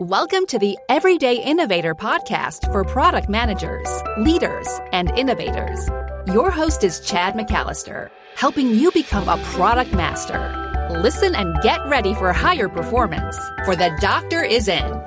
[0.00, 5.88] Welcome to the Everyday Innovator podcast for product managers, leaders, and innovators.
[6.28, 10.88] Your host is Chad McAllister, helping you become a product master.
[11.02, 15.02] Listen and get ready for higher performance, for the doctor is in.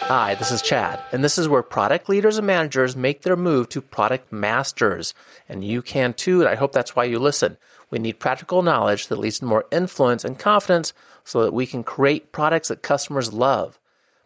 [0.00, 3.70] Hi, this is Chad, and this is where product leaders and managers make their move
[3.70, 5.14] to product masters.
[5.48, 7.56] And you can too, and I hope that's why you listen.
[7.90, 10.92] We need practical knowledge that leads to more influence and confidence
[11.24, 13.78] so that we can create products that customers love.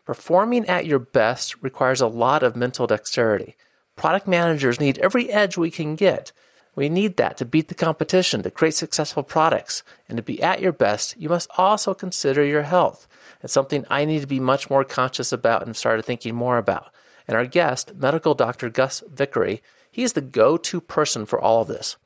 [0.07, 3.57] Performing at your best requires a lot of mental dexterity.
[3.97, 6.33] Product managers need every edge we can get.
[6.75, 9.83] We need that to beat the competition, to create successful products.
[10.09, 13.07] And to be at your best, you must also consider your health.
[13.43, 16.93] It's something I need to be much more conscious about and started thinking more about.
[17.29, 21.63] And our guest, medical doctor Gus Vickery, he is the go to person for all
[21.63, 21.97] of this.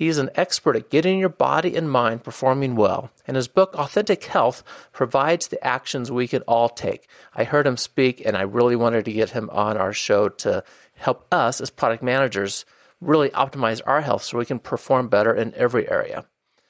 [0.00, 3.74] He is an expert at getting your body and mind performing well, and his book,
[3.74, 4.64] Authentic Health,
[4.94, 7.06] provides the actions we can all take.
[7.34, 10.64] I heard him speak, and I really wanted to get him on our show to
[10.94, 12.64] help us as product managers
[13.02, 16.24] really optimize our health so we can perform better in every area.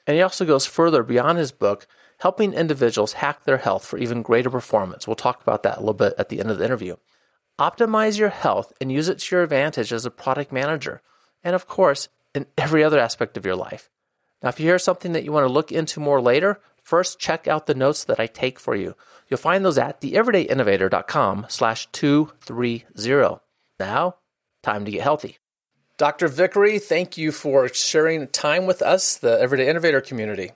[0.08, 1.86] And he also goes further beyond his book,
[2.18, 5.06] helping individuals hack their health for even greater performance.
[5.06, 6.96] We'll talk about that a little bit at the end of the interview.
[7.60, 11.00] Optimize your health and use it to your advantage as a product manager.
[11.44, 13.88] And of course, in every other aspect of your life.
[14.42, 17.46] Now, if you hear something that you want to look into more later, first check
[17.46, 18.96] out the notes that I take for you.
[19.28, 23.40] You'll find those at theeverydayinnovator.com slash 230.
[23.78, 24.16] Now,
[24.62, 25.38] time to get healthy.
[25.98, 26.28] Dr.
[26.28, 30.52] Vickery, thank you for sharing time with us, the Everyday Innovator community.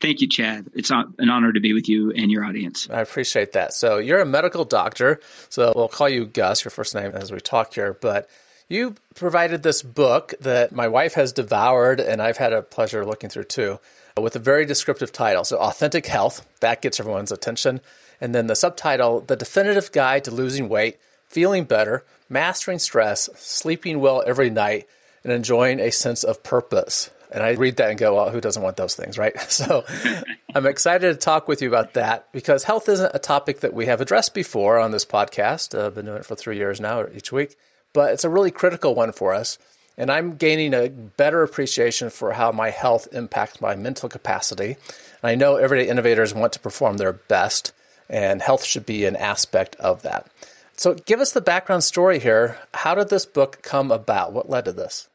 [0.00, 0.70] Thank you, Chad.
[0.74, 2.88] It's an honor to be with you and your audience.
[2.90, 3.72] I appreciate that.
[3.72, 7.38] So, you're a medical doctor, so we'll call you Gus, your first name, as we
[7.40, 7.96] talk here.
[7.98, 8.28] But
[8.68, 13.30] you provided this book that my wife has devoured, and I've had a pleasure looking
[13.30, 13.78] through too,
[14.16, 15.44] with a very descriptive title.
[15.44, 17.80] So, Authentic Health, that gets everyone's attention.
[18.20, 24.00] And then the subtitle, The Definitive Guide to Losing Weight, Feeling Better, Mastering Stress, Sleeping
[24.00, 24.86] Well Every Night,
[25.24, 27.10] and Enjoying a Sense of Purpose.
[27.32, 29.34] And I read that and go, well, who doesn't want those things, right?
[29.50, 29.84] So
[30.54, 33.86] I'm excited to talk with you about that because health isn't a topic that we
[33.86, 35.78] have addressed before on this podcast.
[35.78, 37.56] I've been doing it for three years now, each week
[37.92, 39.58] but it's a really critical one for us.
[39.96, 44.76] And I'm gaining a better appreciation for how my health impacts my mental capacity.
[45.22, 47.72] And I know everyday innovators want to perform their best,
[48.08, 50.26] and health should be an aspect of that.
[50.74, 52.58] So, give us the background story here.
[52.72, 54.32] How did this book come about?
[54.32, 55.08] What led to this?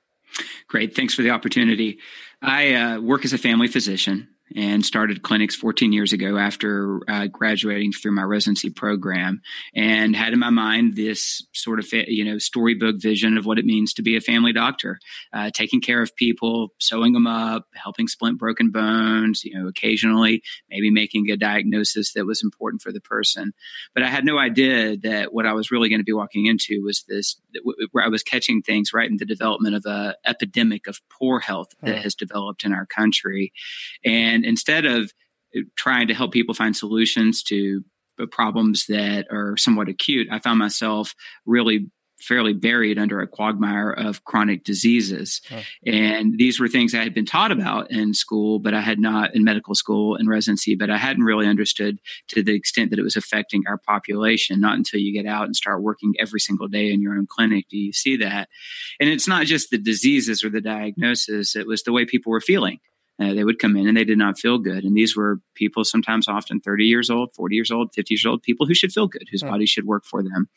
[0.68, 0.96] Great.
[0.96, 1.98] Thanks for the opportunity.
[2.42, 7.28] I uh, work as a family physician and started clinics 14 years ago after uh,
[7.28, 9.42] graduating through my residency program
[9.76, 13.66] and had in my mind this sort of you know storybook vision of what it
[13.66, 15.00] means to be a family doctor
[15.34, 20.42] uh, taking care of people sewing them up helping splint broken bones you know occasionally
[20.70, 23.54] maybe making a diagnosis that was important for the person.
[23.94, 26.84] But i had no idea that what i was really going to be walking into
[26.84, 27.40] was this
[27.92, 31.70] where i was catching things right in the development of a epidemic of poor health
[31.82, 33.52] that has developed in our country.
[34.04, 35.12] And and instead of
[35.76, 37.84] trying to help people find solutions to
[38.32, 41.16] problems that are somewhat acute, I found myself
[41.46, 41.88] really
[42.20, 45.40] fairly buried under a quagmire of chronic diseases.
[45.52, 45.62] Oh.
[45.86, 49.36] And these were things I had been taught about in school, but I had not
[49.36, 52.00] in medical school and residency, but I hadn't really understood
[52.30, 54.60] to the extent that it was affecting our population.
[54.60, 57.66] Not until you get out and start working every single day in your own clinic
[57.70, 58.50] do you see that.
[59.00, 62.42] And it's not just the diseases or the diagnosis, it was the way people were
[62.42, 62.80] feeling.
[63.20, 64.84] Uh, they would come in and they did not feel good.
[64.84, 68.44] And these were people, sometimes often 30 years old, 40 years old, 50 years old,
[68.44, 70.48] people who should feel good, whose bodies should work for them.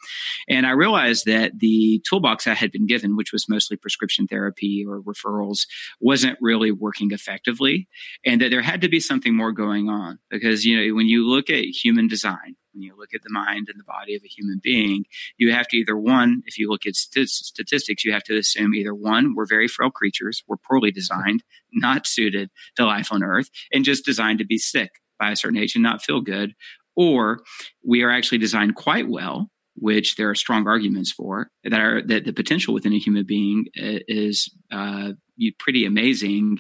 [0.48, 4.84] And I realized that the toolbox I had been given, which was mostly prescription therapy
[4.86, 5.66] or referrals,
[6.00, 7.88] wasn't really working effectively.
[8.24, 11.26] And that there had to be something more going on because, you know, when you
[11.26, 14.28] look at human design, when you look at the mind and the body of a
[14.28, 15.04] human being,
[15.38, 18.74] you have to either one, if you look at st- statistics, you have to assume
[18.74, 21.42] either one, we're very frail creatures, we're poorly designed,
[21.72, 25.58] not suited to life on earth, and just designed to be sick by a certain
[25.58, 26.54] age and not feel good,
[26.96, 27.40] or
[27.86, 32.24] we are actually designed quite well which there are strong arguments for that are that
[32.24, 35.12] the potential within a human being uh, is uh,
[35.58, 36.58] pretty amazing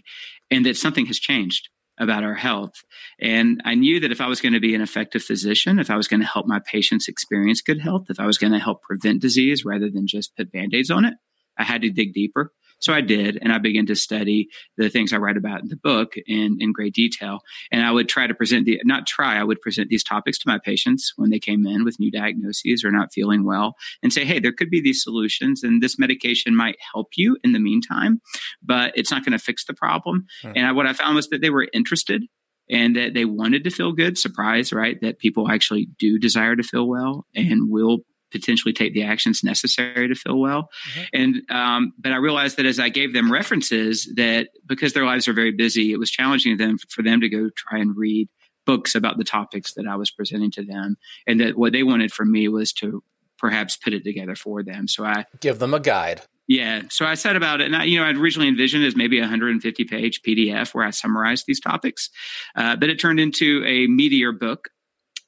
[0.50, 1.68] and that something has changed
[2.00, 2.72] about our health.
[3.20, 5.96] And I knew that if I was going to be an effective physician, if I
[5.96, 8.82] was going to help my patients experience good health, if I was going to help
[8.82, 11.14] prevent disease rather than just put band aids on it,
[11.58, 12.52] I had to dig deeper.
[12.80, 15.76] So I did, and I began to study the things I write about in the
[15.76, 17.40] book in, in great detail.
[17.70, 20.48] And I would try to present the, not try, I would present these topics to
[20.48, 24.24] my patients when they came in with new diagnoses or not feeling well and say,
[24.24, 28.20] hey, there could be these solutions, and this medication might help you in the meantime,
[28.62, 30.26] but it's not going to fix the problem.
[30.42, 30.52] Hmm.
[30.56, 32.22] And I, what I found was that they were interested
[32.70, 34.16] and that they wanted to feel good.
[34.16, 35.00] Surprise, right?
[35.00, 37.98] That people actually do desire to feel well and will
[38.30, 40.70] potentially take the actions necessary to feel well.
[40.92, 41.02] Mm-hmm.
[41.14, 45.28] And um, but I realized that as I gave them references, that because their lives
[45.28, 48.28] are very busy, it was challenging them for them to go try and read
[48.66, 50.96] books about the topics that I was presenting to them,
[51.26, 53.02] and that what they wanted from me was to
[53.38, 54.86] perhaps put it together for them.
[54.86, 56.22] So I give them a guide.
[56.46, 56.82] Yeah.
[56.90, 59.22] So I said about it, and I, you know, I'd originally envisioned as maybe a
[59.22, 62.10] 150 page PDF where I summarized these topics,
[62.56, 64.68] uh, but it turned into a meatier book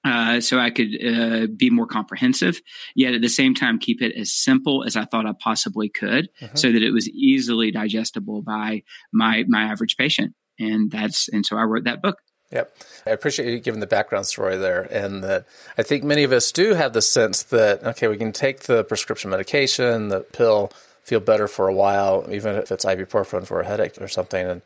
[0.04, 2.60] uh, so I could uh, be more comprehensive,
[2.94, 6.28] yet at the same time keep it as simple as I thought I possibly could,
[6.40, 6.54] uh-huh.
[6.54, 8.82] so that it was easily digestible by
[9.12, 10.34] my my average patient.
[10.58, 12.18] And that's and so I wrote that book.
[12.50, 12.76] Yep,
[13.06, 15.46] I appreciate you giving the background story there, and that
[15.78, 18.84] I think many of us do have the sense that okay, we can take the
[18.84, 20.70] prescription medication, the pill,
[21.02, 24.62] feel better for a while, even if it's ibuprofen for a headache or something, and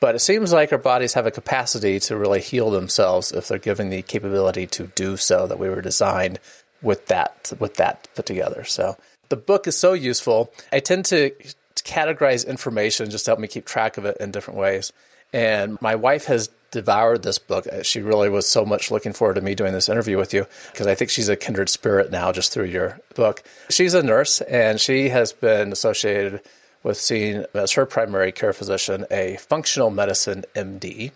[0.00, 3.58] but it seems like our bodies have a capacity to really heal themselves if they're
[3.58, 6.40] given the capability to do so that we were designed
[6.82, 8.64] with that with that put together.
[8.64, 8.96] So
[9.28, 10.52] the book is so useful.
[10.72, 11.30] I tend to
[11.76, 14.92] categorize information just to help me keep track of it in different ways.
[15.32, 17.66] And my wife has devoured this book.
[17.82, 20.86] She really was so much looking forward to me doing this interview with you because
[20.86, 23.42] I think she's a kindred spirit now just through your book.
[23.68, 26.40] She's a nurse and she has been associated
[26.82, 31.12] with seeing as her primary care physician a functional medicine MD.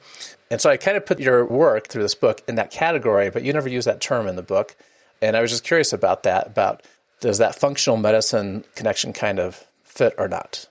[0.50, 3.44] And so I kind of put your work through this book in that category, but
[3.44, 4.76] you never use that term in the book.
[5.22, 6.82] And I was just curious about that, about
[7.20, 10.66] does that functional medicine connection kind of fit or not?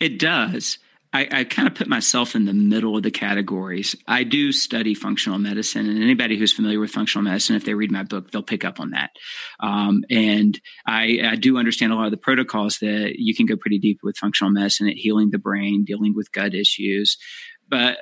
[0.00, 0.78] It does.
[1.12, 3.94] I, I kind of put myself in the middle of the categories.
[4.06, 7.90] I do study functional medicine, and anybody who's familiar with functional medicine, if they read
[7.90, 9.10] my book, they'll pick up on that.
[9.60, 13.56] Um, and I, I, do understand a lot of the protocols that you can go
[13.56, 17.18] pretty deep with functional medicine at healing the brain, dealing with gut issues.
[17.68, 17.98] But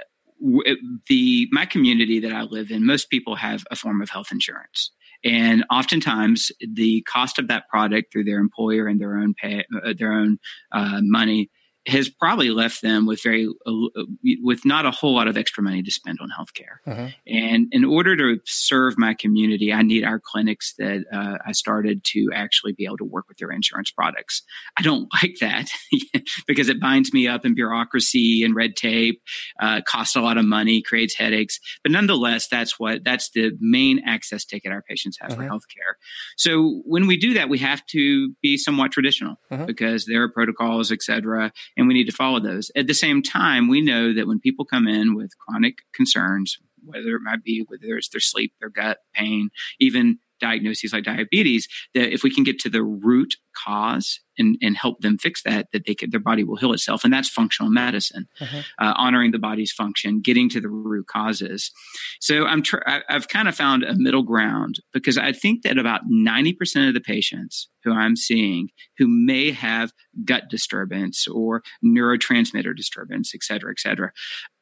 [1.09, 4.93] the my community that I live in, most people have a form of health insurance.
[5.23, 9.93] And oftentimes, the cost of that product through their employer and their own pay, uh,
[9.97, 10.39] their own
[10.73, 11.51] uh, money
[11.91, 13.73] has probably left them with very uh,
[14.43, 16.79] with not a whole lot of extra money to spend on healthcare.
[16.87, 17.09] Uh-huh.
[17.27, 22.05] And in order to serve my community, I need our clinics that uh, I started
[22.13, 24.43] to actually be able to work with their insurance products.
[24.79, 25.71] I don't like that
[26.47, 29.21] because it binds me up in bureaucracy and red tape,
[29.61, 31.59] uh, costs a lot of money, creates headaches.
[31.83, 35.43] But nonetheless, that's what that's the main access ticket our patients have uh-huh.
[35.43, 35.95] for healthcare.
[36.37, 39.67] So when we do that, we have to be somewhat traditional uh-huh.
[39.67, 42.71] because there are protocols, et cetera and we need to follow those.
[42.77, 47.17] At the same time, we know that when people come in with chronic concerns, whether
[47.17, 49.49] it might be whether it's their sleep, their gut, pain,
[49.81, 54.77] even diagnoses like diabetes, that if we can get to the root cause and, and
[54.77, 57.05] help them fix that, that they could, their body will heal itself.
[57.05, 58.63] And that's functional medicine, uh-huh.
[58.79, 61.71] uh, honoring the body's function, getting to the root causes.
[62.21, 66.03] So I'm tr- I've kind of found a middle ground because I think that about
[66.11, 69.93] 90% of the patients who I'm seeing who may have
[70.25, 74.13] gut disturbance or neurotransmitter disturbance, et cetera, et cetera,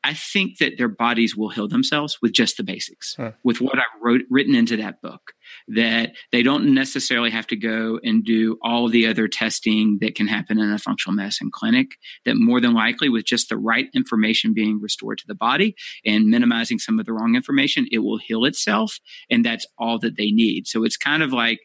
[0.04, 3.32] I think that their bodies will heal themselves with just the basics, huh.
[3.44, 5.32] with what I've wrote, written into that book.
[5.68, 10.26] That they don't necessarily have to go and do all the other testing that can
[10.26, 11.92] happen in a functional medicine clinic.
[12.24, 15.74] That more than likely, with just the right information being restored to the body
[16.04, 18.98] and minimizing some of the wrong information, it will heal itself.
[19.30, 20.66] And that's all that they need.
[20.66, 21.58] So it's kind of like,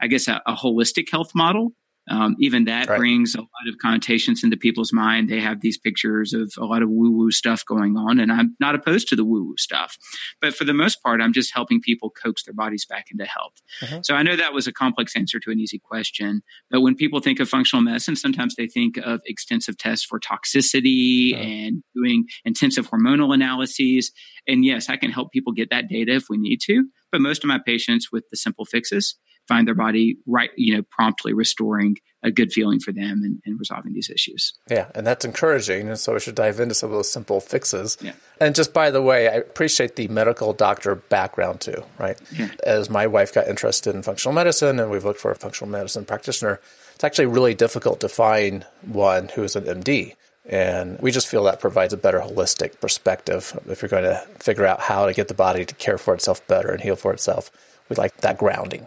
[0.00, 1.72] I guess, a, a holistic health model
[2.10, 2.98] um, even that right.
[2.98, 5.28] brings a lot of connotations into people's mind.
[5.30, 8.56] They have these pictures of a lot of woo woo stuff going on, and I'm
[8.58, 9.96] not opposed to the woo woo stuff.
[10.40, 13.54] But for the most part, I'm just helping people coax their bodies back into health.
[13.80, 14.00] Mm-hmm.
[14.02, 16.42] So I know that was a complex answer to an easy question.
[16.70, 21.32] But when people think of functional medicine, sometimes they think of extensive tests for toxicity
[21.32, 21.42] mm-hmm.
[21.42, 24.10] and doing intensive hormonal analyses.
[24.48, 26.86] And yes, I can help people get that data if we need to.
[27.12, 29.16] But most of my patients with the simple fixes
[29.50, 33.58] find their body right, you know, promptly restoring a good feeling for them and, and,
[33.58, 34.52] resolving these issues.
[34.70, 35.88] Yeah, and that's encouraging.
[35.88, 37.96] And so we should dive into some of those simple fixes.
[38.00, 38.12] Yeah.
[38.40, 42.18] And just by the way, I appreciate the medical doctor background too, right?
[42.32, 42.50] Yeah.
[42.64, 46.04] As my wife got interested in functional medicine and we've looked for a functional medicine
[46.04, 46.60] practitioner,
[46.94, 50.14] it's actually really difficult to find one who's an MD.
[50.46, 54.66] And we just feel that provides a better holistic perspective if you're going to figure
[54.66, 57.50] out how to get the body to care for itself better and heal for itself.
[57.88, 58.86] We like that grounding.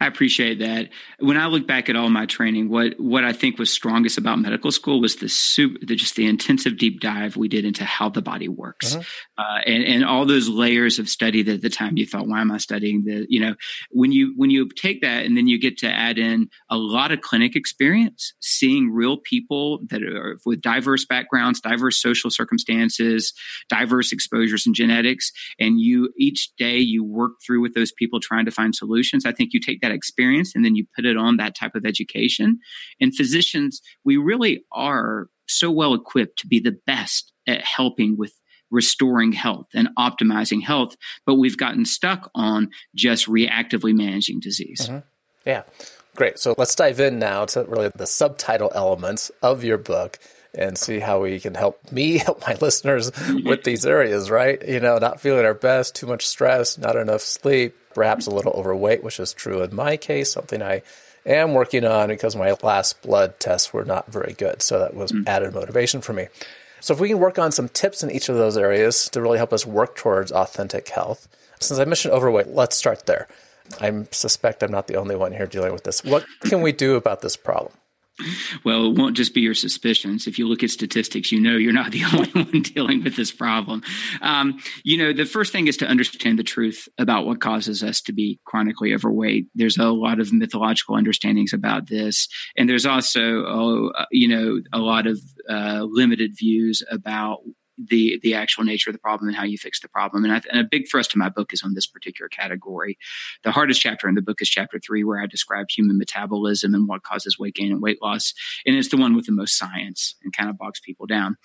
[0.00, 0.90] I appreciate that.
[1.18, 4.38] When I look back at all my training, what what I think was strongest about
[4.38, 8.08] medical school was the super, the, just the intensive deep dive we did into how
[8.08, 9.04] the body works, uh-huh.
[9.38, 12.40] uh, and and all those layers of study that at the time you thought, why
[12.40, 13.26] am I studying the?
[13.28, 13.54] You know,
[13.90, 17.12] when you when you take that and then you get to add in a lot
[17.12, 23.32] of clinic experience, seeing real people that are with diverse backgrounds, diverse social circumstances,
[23.68, 28.44] diverse exposures and genetics, and you each day you work through with those people trying
[28.44, 29.24] to find solutions.
[29.26, 31.84] I think you take that experience and then you put it on that type of
[31.84, 32.58] education.
[33.00, 38.32] And physicians, we really are so well equipped to be the best at helping with
[38.70, 44.88] restoring health and optimizing health, but we've gotten stuck on just reactively managing disease.
[44.88, 44.98] Mm-hmm.
[45.44, 45.62] Yeah.
[46.16, 46.38] Great.
[46.38, 50.18] So let's dive in now to really the subtitle elements of your book
[50.56, 53.12] and see how we can help me help my listeners
[53.44, 54.66] with these areas, right?
[54.66, 58.52] You know, not feeling our best, too much stress, not enough sleep, perhaps a little
[58.52, 60.82] overweight, which is true in my case, something I
[61.24, 64.62] am working on because my last blood tests were not very good.
[64.62, 65.26] So that was mm.
[65.26, 66.28] added motivation for me.
[66.80, 69.38] So if we can work on some tips in each of those areas to really
[69.38, 71.26] help us work towards authentic health.
[71.58, 73.28] Since I mentioned overweight, let's start there.
[73.80, 76.04] I suspect I'm not the only one here dealing with this.
[76.04, 77.72] What can we do about this problem?
[78.64, 80.26] Well, it won't just be your suspicions.
[80.26, 83.30] If you look at statistics, you know you're not the only one dealing with this
[83.30, 83.82] problem.
[84.22, 88.00] Um, you know, the first thing is to understand the truth about what causes us
[88.02, 89.46] to be chronically overweight.
[89.54, 94.78] There's a lot of mythological understandings about this, and there's also, uh, you know, a
[94.78, 97.40] lot of uh, limited views about
[97.78, 100.24] the the actual nature of the problem and how you fix the problem.
[100.24, 102.98] And, I, and, a big thrust of my book is on this particular category.
[103.44, 106.88] The hardest chapter in the book is chapter three, where I describe human metabolism and
[106.88, 108.32] what causes weight gain and weight loss,
[108.64, 111.36] and it's the one with the most science and kind of bogs people down.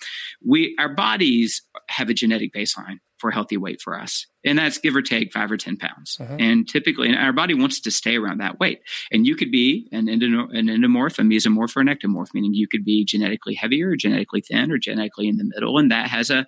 [0.44, 4.26] We our bodies have a genetic baseline for healthy weight for us.
[4.44, 6.18] And that's give or take five or 10 pounds.
[6.20, 6.36] Uh-huh.
[6.40, 8.80] And typically, and our body wants to stay around that weight.
[9.12, 12.84] And you could be an, an endomorph, a mesomorph, or an ectomorph, meaning you could
[12.84, 15.78] be genetically heavier, genetically thin, or genetically in the middle.
[15.78, 16.44] And that has a,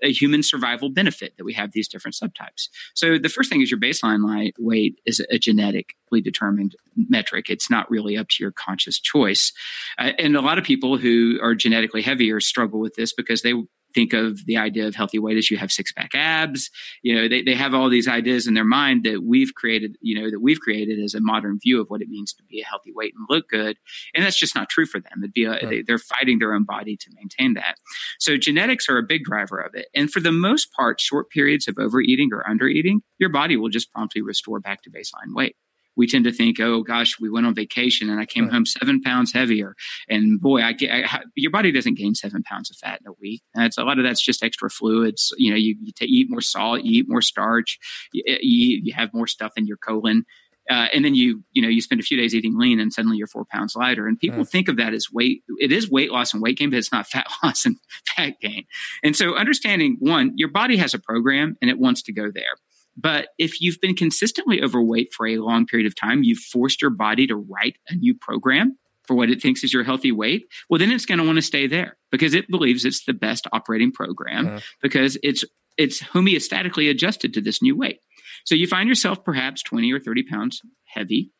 [0.00, 2.68] a human survival benefit that we have these different subtypes.
[2.94, 7.50] So the first thing is your baseline weight is a genetically determined metric.
[7.50, 9.52] It's not really up to your conscious choice.
[9.98, 13.54] Uh, and a lot of people who are genetically heavier struggle with this because they
[13.94, 16.70] think of the idea of healthy weight as you have six pack abs.
[17.02, 20.20] You know, they, they have all these ideas in their mind that we've created, you
[20.20, 22.64] know, that we've created as a modern view of what it means to be a
[22.64, 23.76] healthy weight and look good.
[24.14, 25.12] And that's just not true for them.
[25.22, 25.68] It'd be a, right.
[25.68, 27.76] they, they're fighting their own body to maintain that.
[28.18, 29.86] So genetics are a big driver of it.
[29.94, 33.92] And for the most part, short periods of overeating or undereating, your body will just
[33.92, 35.56] promptly restore back to baseline weight
[35.96, 38.52] we tend to think, oh gosh, we went on vacation and I came right.
[38.52, 39.74] home seven pounds heavier.
[40.08, 43.14] And boy, I get I, your body doesn't gain seven pounds of fat in a
[43.20, 43.42] week.
[43.54, 45.32] And it's a lot of that's just extra fluids.
[45.36, 47.78] You know, you, you eat more salt, you eat more starch,
[48.12, 50.24] you, you, you have more stuff in your colon.
[50.70, 53.16] Uh, and then you you know you spend a few days eating lean and suddenly
[53.16, 54.48] you're four pounds lighter and people mm.
[54.48, 57.04] think of that as weight it is weight loss and weight gain but it's not
[57.04, 57.76] fat loss and
[58.16, 58.64] fat gain
[59.02, 62.54] and so understanding one your body has a program and it wants to go there
[62.96, 66.90] but if you've been consistently overweight for a long period of time, you've forced your
[66.90, 70.78] body to write a new program for what it thinks is your healthy weight, well,
[70.78, 73.92] then it's going to want to stay there because it believes it's the best operating
[73.92, 74.60] program uh-huh.
[74.80, 75.44] because it's
[75.78, 78.00] it's homeostatically adjusted to this new weight.
[78.44, 81.30] So you find yourself perhaps 20 or 30 pounds heavy,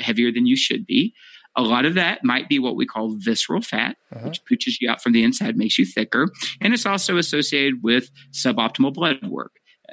[0.00, 1.14] heavier than you should be.
[1.56, 4.28] A lot of that might be what we call visceral fat, uh-huh.
[4.28, 6.28] which pushes you out from the inside, makes you thicker.
[6.60, 9.52] And it's also associated with suboptimal blood work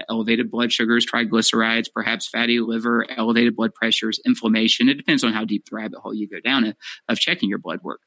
[0.09, 4.89] elevated blood sugars, triglycerides, perhaps fatty liver, elevated blood pressures, inflammation.
[4.89, 6.73] It depends on how deep the rabbit hole you go down
[7.09, 8.01] of checking your blood work.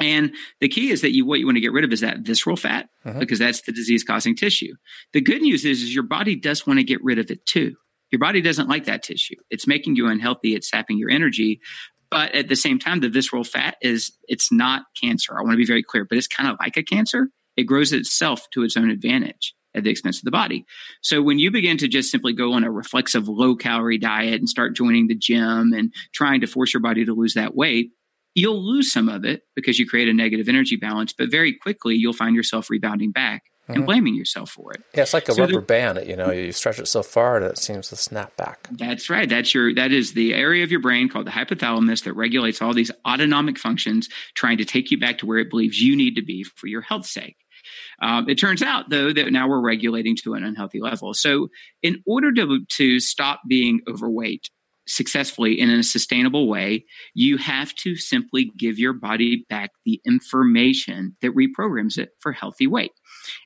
[0.00, 2.20] And the key is that you what you want to get rid of is that
[2.20, 3.18] visceral fat uh-huh.
[3.18, 4.74] because that's the disease causing tissue.
[5.12, 7.74] The good news is, is your body does want to get rid of it too.
[8.10, 9.36] Your body doesn't like that tissue.
[9.50, 10.54] It's making you unhealthy.
[10.54, 11.60] It's sapping your energy.
[12.10, 15.38] But at the same time, the visceral fat is it's not cancer.
[15.38, 17.28] I want to be very clear, but it's kind of like a cancer.
[17.56, 20.64] It grows itself to its own advantage at the expense of the body.
[21.02, 24.48] So when you begin to just simply go on a reflexive low calorie diet and
[24.48, 27.92] start joining the gym and trying to force your body to lose that weight,
[28.34, 31.94] you'll lose some of it because you create a negative energy balance, but very quickly
[31.94, 33.86] you'll find yourself rebounding back and mm-hmm.
[33.86, 34.82] blaming yourself for it.
[34.94, 36.06] Yeah, it's like a so rubber band.
[36.06, 38.68] You know, you stretch it so far that it seems to snap back.
[38.72, 39.28] That's right.
[39.28, 42.74] That's your that is the area of your brain called the hypothalamus that regulates all
[42.74, 46.22] these autonomic functions, trying to take you back to where it believes you need to
[46.22, 47.36] be for your health's sake.
[48.00, 51.14] Um, it turns out, though, that now we're regulating to an unhealthy level.
[51.14, 51.48] So,
[51.82, 54.48] in order to, to stop being overweight
[54.88, 61.16] successfully in a sustainable way, you have to simply give your body back the information
[61.22, 62.92] that reprograms it for healthy weight.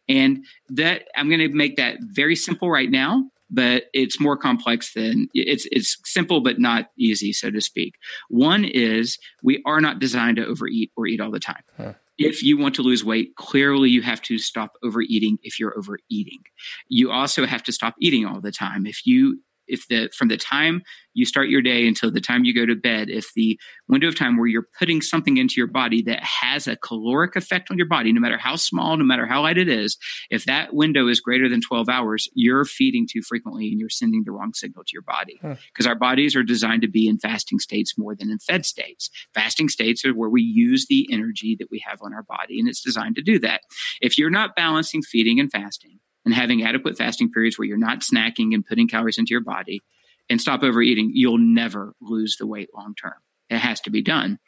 [0.08, 4.94] And that I'm going to make that very simple right now but it's more complex
[4.94, 7.94] than it's it's simple but not easy, so to speak.
[8.28, 11.62] One is we are not designed to overeat or eat all the time.
[11.76, 11.92] Huh.
[12.18, 16.42] If you want to lose weight, clearly you have to stop overeating if you're overeating.
[16.88, 18.86] You also have to stop eating all the time.
[18.86, 20.82] If you if the from the time
[21.14, 24.18] you start your day until the time you go to bed if the window of
[24.18, 27.88] time where you're putting something into your body that has a caloric effect on your
[27.88, 29.96] body no matter how small no matter how light it is
[30.30, 34.22] if that window is greater than 12 hours you're feeding too frequently and you're sending
[34.24, 35.38] the wrong signal to your body.
[35.40, 35.88] Because hmm.
[35.88, 39.10] our bodies are designed to be in fasting states more than in fed states.
[39.34, 42.68] Fasting states are where we use the energy that we have on our body and
[42.68, 43.62] it's designed to do that.
[44.00, 48.00] If you're not balancing feeding and fasting and having adequate fasting periods where you're not
[48.00, 49.82] snacking and putting calories into your body
[50.30, 53.14] and stop overeating, you'll never lose the weight long term.
[53.50, 54.38] It has to be done.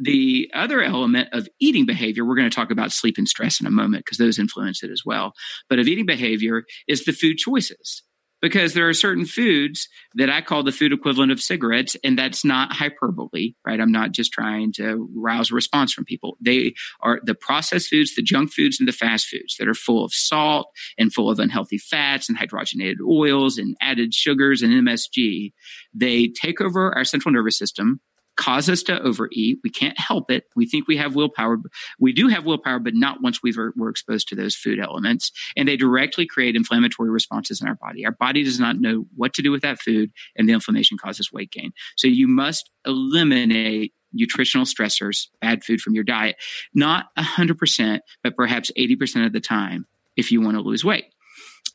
[0.00, 3.66] The other element of eating behavior, we're going to talk about sleep and stress in
[3.66, 5.34] a moment because those influence it as well.
[5.68, 8.02] But of eating behavior is the food choices
[8.44, 12.44] because there are certain foods that I call the food equivalent of cigarettes, and that's
[12.44, 13.80] not hyperbole, right?
[13.80, 16.36] I'm not just trying to rouse a response from people.
[16.42, 20.04] They are the processed foods, the junk foods, and the fast foods that are full
[20.04, 25.54] of salt and full of unhealthy fats and hydrogenated oils and added sugars and MSG.
[25.94, 28.02] They take over our central nervous system
[28.36, 29.58] cause us to overeat.
[29.62, 30.44] We can't help it.
[30.56, 31.58] We think we have willpower.
[31.98, 35.30] We do have willpower, but not once we er, we're exposed to those food elements.
[35.56, 38.04] And they directly create inflammatory responses in our body.
[38.04, 41.32] Our body does not know what to do with that food, and the inflammation causes
[41.32, 41.72] weight gain.
[41.96, 46.36] So you must eliminate nutritional stressors, bad food from your diet,
[46.74, 49.86] not 100%, but perhaps 80% of the time
[50.16, 51.06] if you want to lose weight.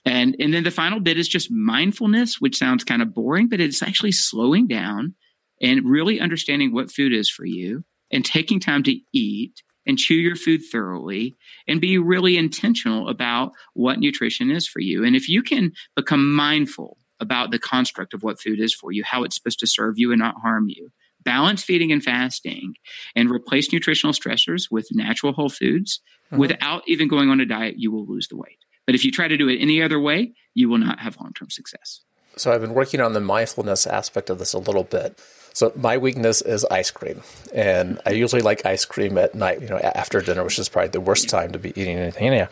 [0.05, 3.59] And, and then the final bit is just mindfulness, which sounds kind of boring, but
[3.59, 5.15] it's actually slowing down
[5.61, 10.15] and really understanding what food is for you and taking time to eat and chew
[10.15, 11.35] your food thoroughly
[11.67, 15.03] and be really intentional about what nutrition is for you.
[15.03, 19.03] And if you can become mindful about the construct of what food is for you,
[19.03, 20.91] how it's supposed to serve you and not harm you,
[21.23, 22.75] balance feeding and fasting,
[23.15, 26.37] and replace nutritional stressors with natural whole foods mm-hmm.
[26.39, 28.59] without even going on a diet, you will lose the weight.
[28.85, 31.33] But if you try to do it any other way, you will not have long
[31.33, 32.01] term success.
[32.35, 35.19] So I've been working on the mindfulness aspect of this a little bit.
[35.53, 37.21] So my weakness is ice cream,
[37.53, 40.89] and I usually like ice cream at night, you know, after dinner, which is probably
[40.89, 42.47] the worst time to be eating anything.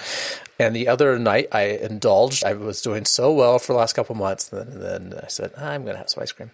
[0.59, 2.43] And the other night, I indulged.
[2.43, 5.83] I was doing so well for the last couple months, and then I said, I'm
[5.83, 6.51] going to have some ice cream.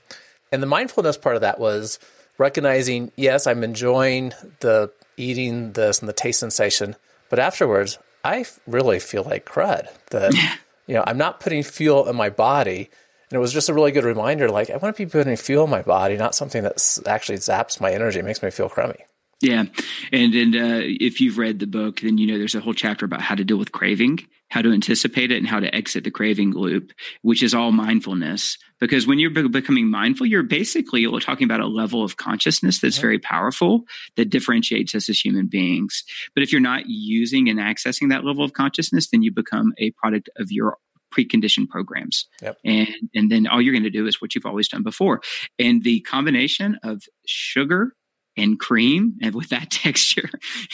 [0.51, 1.98] And the mindfulness part of that was
[2.38, 6.96] recognizing, yes, I'm enjoying the eating this and the taste sensation,
[7.29, 9.88] but afterwards, I really feel like crud.
[10.12, 10.33] That
[10.88, 12.90] you know, I'm not putting fuel in my body
[13.33, 15.63] and it was just a really good reminder like, I want to be putting fuel
[15.63, 19.00] in my body, not something that actually zaps my energy, it makes me feel crummy.
[19.41, 19.63] Yeah,
[20.11, 23.05] and and uh, if you've read the book, then you know there's a whole chapter
[23.05, 24.19] about how to deal with craving,
[24.50, 26.91] how to anticipate it, and how to exit the craving loop,
[27.24, 28.57] which is all mindfulness.
[28.79, 33.17] Because when you're becoming mindful, you're basically talking about a level of consciousness that's very
[33.17, 33.81] powerful
[34.15, 36.03] that differentiates us as human beings.
[36.35, 39.91] But if you're not using and accessing that level of consciousness, then you become a
[39.91, 40.77] product of your
[41.16, 42.28] preconditioned programs.
[42.42, 42.58] Yep.
[42.66, 45.22] And and then all you're going to do is what you've always done before.
[45.60, 47.94] And the combination of sugar
[48.36, 50.30] and cream and with that texture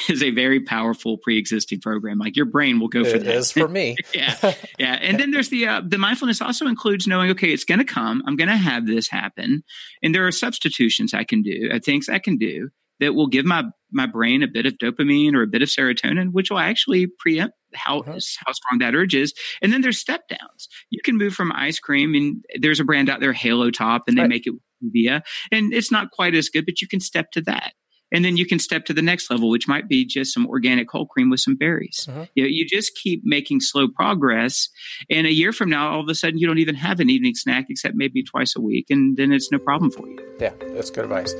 [0.10, 2.18] is a very powerful pre-existing program.
[2.18, 3.46] Like your brain will go for it that.
[3.48, 3.96] for me.
[4.14, 4.54] Yeah.
[4.78, 4.98] Yeah.
[5.02, 8.24] And then there's the uh, the mindfulness also includes knowing okay it's going to come.
[8.26, 9.64] I'm going to have this happen.
[10.02, 13.46] And there are substitutions i can do uh, things i can do that will give
[13.46, 17.08] my my brain a bit of dopamine or a bit of serotonin, which will actually
[17.08, 18.12] preempt how mm-hmm.
[18.12, 19.34] how strong that urge is.
[19.62, 20.68] And then there's step downs.
[20.90, 24.18] You can move from ice cream, and there's a brand out there, Halo Top, and
[24.18, 24.30] they right.
[24.30, 24.54] make it
[24.84, 27.74] stevia, and it's not quite as good, but you can step to that.
[28.12, 30.90] And then you can step to the next level, which might be just some organic
[30.90, 32.08] whole cream with some berries.
[32.10, 32.24] Mm-hmm.
[32.36, 34.70] You, know, you just keep making slow progress.
[35.10, 37.36] And a year from now, all of a sudden, you don't even have an evening
[37.36, 38.88] snack except maybe twice a week.
[38.90, 40.18] And then it's no problem for you.
[40.40, 41.34] Yeah, that's good advice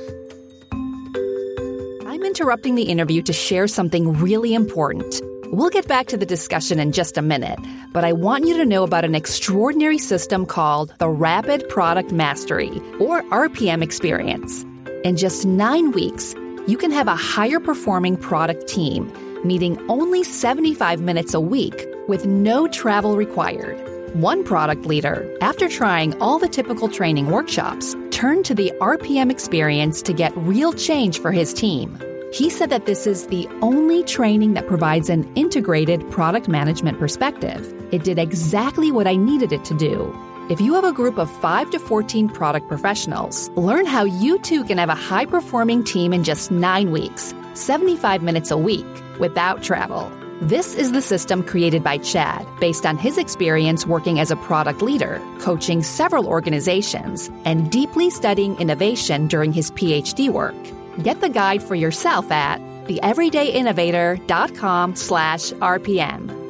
[2.06, 5.22] I'm interrupting the interview to share something really important.
[5.52, 7.58] We'll get back to the discussion in just a minute,
[7.92, 12.70] but I want you to know about an extraordinary system called the Rapid Product Mastery,
[13.00, 14.64] or RPM experience.
[15.02, 16.36] In just nine weeks,
[16.68, 19.12] you can have a higher performing product team,
[19.44, 23.76] meeting only 75 minutes a week with no travel required.
[24.14, 30.00] One product leader, after trying all the typical training workshops, turned to the RPM experience
[30.02, 31.98] to get real change for his team.
[32.32, 37.74] He said that this is the only training that provides an integrated product management perspective.
[37.92, 40.16] It did exactly what I needed it to do.
[40.48, 44.62] If you have a group of 5 to 14 product professionals, learn how you too
[44.62, 48.86] can have a high performing team in just 9 weeks, 75 minutes a week,
[49.18, 50.10] without travel.
[50.40, 54.82] This is the system created by Chad based on his experience working as a product
[54.82, 60.54] leader, coaching several organizations, and deeply studying innovation during his PhD work.
[61.02, 66.40] Get the guide for yourself at theeverydayinnovator.com slash RPM.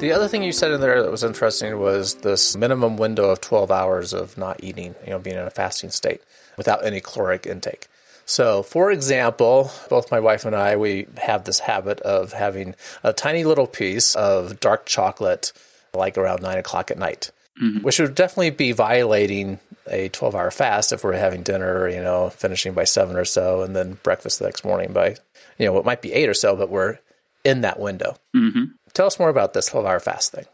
[0.00, 3.42] The other thing you said in there that was interesting was this minimum window of
[3.42, 6.22] 12 hours of not eating, you know, being in a fasting state
[6.56, 7.86] without any caloric intake.
[8.24, 13.12] So, for example, both my wife and I, we have this habit of having a
[13.12, 15.52] tiny little piece of dark chocolate
[15.92, 17.30] like around nine o'clock at night,
[17.62, 17.82] mm-hmm.
[17.82, 19.58] which would definitely be violating
[19.90, 23.62] a 12 hour fast if we're having dinner, you know, finishing by seven or so,
[23.62, 25.16] and then breakfast the next morning by,
[25.58, 26.98] you know, it might be eight or so, but we're
[27.44, 28.16] in that window.
[28.36, 28.64] Mm-hmm.
[28.92, 30.46] Tell us more about this 12 hour fast thing.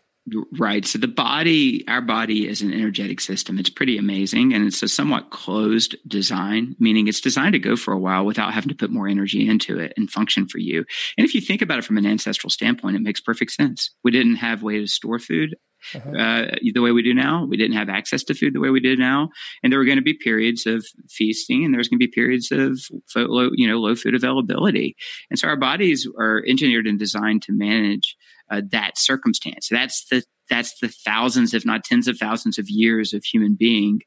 [0.59, 0.85] Right.
[0.85, 3.61] So the body, our body is an energetic system.
[3.61, 4.55] It's pretty amazing.
[4.55, 8.53] And it's a somewhat closed design, meaning it's designed to go for a while without
[8.53, 10.85] having to put more energy into it and function for you.
[11.17, 13.93] And if you think about it from an ancestral standpoint, it makes perfect sense.
[14.03, 15.55] We didn't have way to store food.
[15.95, 16.11] Uh-huh.
[16.11, 17.45] Uh, the way we do now.
[17.45, 19.29] We didn't have access to food the way we do now,
[19.63, 22.51] and there were going to be periods of feasting, and there's going to be periods
[22.51, 22.81] of
[23.15, 24.97] low, you know, low food availability.
[25.31, 28.17] And so our bodies are engineered and designed to manage
[28.51, 29.69] uh, that circumstance.
[29.71, 34.01] That's the that's the thousands, if not tens of thousands of years of human being,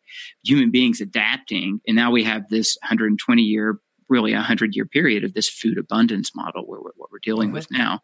[0.43, 1.81] human beings adapting.
[1.87, 5.77] And now we have this 120 year, really a 100 year period of this food
[5.77, 7.55] abundance model where we're, what we're dealing mm-hmm.
[7.55, 7.99] with now.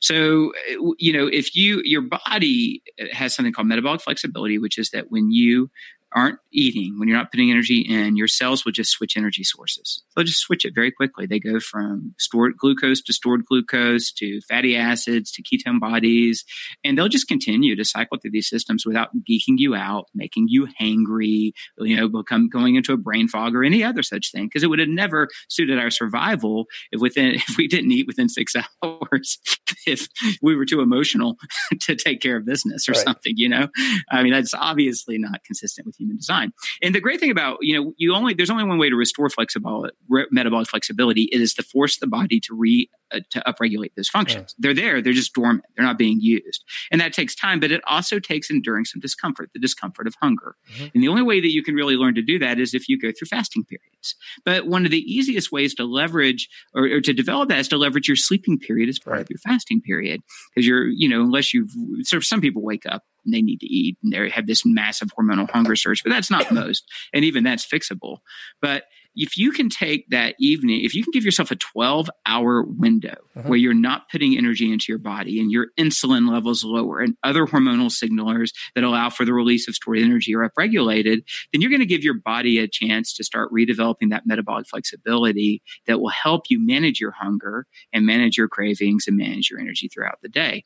[0.00, 0.52] So,
[0.98, 2.82] you know, if you, your body
[3.12, 5.70] has something called metabolic flexibility, which is that when you
[6.14, 10.02] aren't eating, when you're not putting energy in, your cells will just switch energy sources.
[10.14, 11.26] They'll just switch it very quickly.
[11.26, 16.44] They go from stored glucose to stored glucose to fatty acids to ketone bodies,
[16.84, 20.68] and they'll just continue to cycle through these systems without geeking you out, making you
[20.80, 24.46] hangry, you know, become going into a brain fog or any other such thing.
[24.46, 28.28] Because it would have never suited our survival if within if we didn't eat within
[28.28, 29.38] six hours,
[29.86, 30.08] if
[30.42, 31.36] we were too emotional
[31.80, 33.04] to take care of business or right.
[33.04, 33.34] something.
[33.36, 33.68] You know,
[34.10, 36.52] I mean, that's obviously not consistent with human design.
[36.82, 39.28] And the great thing about, you know, you only, there's only one way to restore
[39.30, 41.28] flexible, re- metabolic flexibility.
[41.32, 44.54] It is to force the body to re, uh, to upregulate those functions.
[44.58, 45.00] They're there.
[45.00, 45.64] They're just dormant.
[45.76, 46.64] They're not being used.
[46.90, 50.56] And that takes time, but it also takes enduring some discomfort, the discomfort of hunger.
[50.74, 50.86] Mm-hmm.
[50.94, 52.98] And the only way that you can really learn to do that is if you
[52.98, 54.16] go through fasting periods.
[54.44, 57.76] But one of the easiest ways to leverage or, or to develop that is to
[57.76, 59.22] leverage your sleeping period as part right.
[59.22, 60.20] of your fasting period.
[60.54, 61.70] Because you're, you know, unless you've,
[62.02, 64.64] sort of some people wake up and they need to eat and they have this
[64.64, 66.84] massive hormonal hunger surge, but that's not most.
[67.12, 68.18] And even that's fixable.
[68.60, 72.62] But if you can take that evening, if you can give yourself a 12 hour
[72.62, 73.48] window uh-huh.
[73.48, 77.46] where you're not putting energy into your body and your insulin levels lower and other
[77.46, 81.80] hormonal signalers that allow for the release of stored energy are upregulated, then you're going
[81.80, 86.44] to give your body a chance to start redeveloping that metabolic flexibility that will help
[86.48, 90.62] you manage your hunger and manage your cravings and manage your energy throughout the day.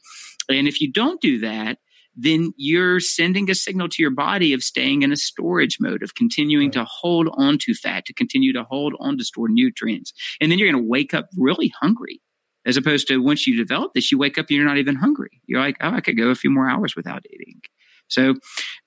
[0.49, 1.79] And if you don't do that,
[2.16, 6.14] then you're sending a signal to your body of staying in a storage mode, of
[6.14, 10.12] continuing to hold on to fat, to continue to hold on to stored nutrients.
[10.40, 12.20] And then you're going to wake up really hungry.
[12.64, 15.40] As opposed to once you develop this, you wake up and you're not even hungry.
[15.46, 17.61] You're like, oh, I could go a few more hours without eating.
[18.09, 18.35] So,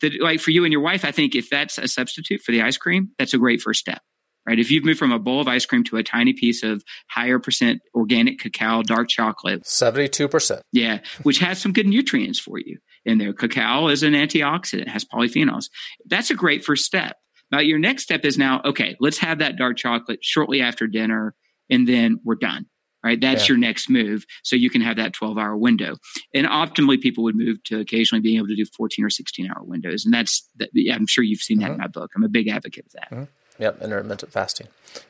[0.01, 2.61] the, like for you and your wife, I think if that's a substitute for the
[2.61, 4.01] ice cream, that's a great first step
[4.47, 4.57] right?
[4.57, 7.37] If you've moved from a bowl of ice cream to a tiny piece of higher
[7.37, 10.61] percent organic cacao, dark chocolate, 72%.
[10.71, 13.33] Yeah, which has some good nutrients for you in there.
[13.33, 15.69] Cacao is an antioxidant, has polyphenols.
[16.05, 17.17] That's a great first step.
[17.51, 21.33] Now, your next step is now, okay, let's have that dark chocolate shortly after dinner,
[21.69, 22.67] and then we're done.
[23.01, 23.19] Right.
[23.19, 23.53] That's yeah.
[23.53, 24.25] your next move.
[24.43, 25.95] So you can have that 12 hour window.
[26.33, 29.63] And optimally, people would move to occasionally being able to do 14 or 16 hour
[29.63, 30.03] windows.
[30.03, 31.75] And that's, that, yeah, I'm sure you've seen that mm-hmm.
[31.75, 32.11] in my book.
[32.13, 33.09] I'm a big advocate of that.
[33.09, 33.63] Mm-hmm.
[33.63, 34.67] Yep, intermittent fasting.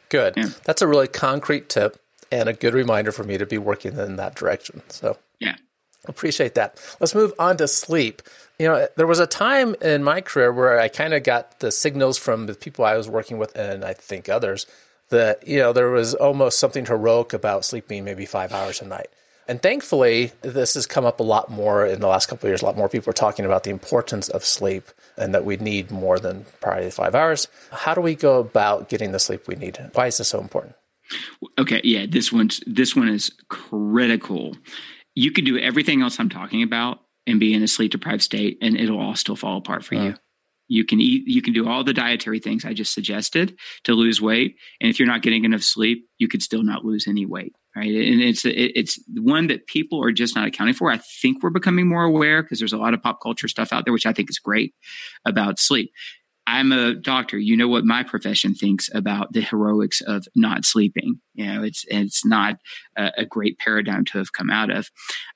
[0.09, 0.35] Good.
[0.38, 0.49] Yeah.
[0.65, 1.99] That's a really concrete tip
[2.31, 4.83] and a good reminder for me to be working in that direction.
[4.89, 5.55] So, yeah.
[6.05, 6.79] Appreciate that.
[6.99, 8.21] Let's move on to sleep.
[8.57, 11.71] You know, there was a time in my career where I kind of got the
[11.71, 14.65] signals from the people I was working with and I think others
[15.09, 19.07] that, you know, there was almost something heroic about sleeping maybe five hours a night.
[19.47, 22.62] And thankfully, this has come up a lot more in the last couple of years.
[22.62, 25.89] A lot more people are talking about the importance of sleep and that we need
[25.89, 27.47] more than probably five hours.
[27.71, 29.79] How do we go about getting the sleep we need?
[29.93, 30.75] Why is this so important?
[31.57, 34.55] Okay, yeah, this one's this one is critical.
[35.19, 38.58] You could do everything else I'm talking about and be in a sleep deprived state,
[38.62, 40.03] and it'll all still fall apart for uh.
[40.03, 40.15] you.
[40.71, 44.21] You can eat, you can do all the dietary things I just suggested to lose
[44.21, 47.53] weight, and if you're not getting enough sleep, you could still not lose any weight
[47.75, 47.89] right?
[47.89, 50.91] And it's it's one that people are just not accounting for.
[50.91, 53.86] I think we're becoming more aware because there's a lot of pop culture stuff out
[53.86, 54.73] there, which I think is great
[55.25, 55.91] about sleep.
[56.49, 57.38] I'm a doctor.
[57.38, 61.21] You know what my profession thinks about the heroics of not sleeping.
[61.35, 62.55] You know, it's it's not
[62.97, 64.89] a, a great paradigm to have come out of.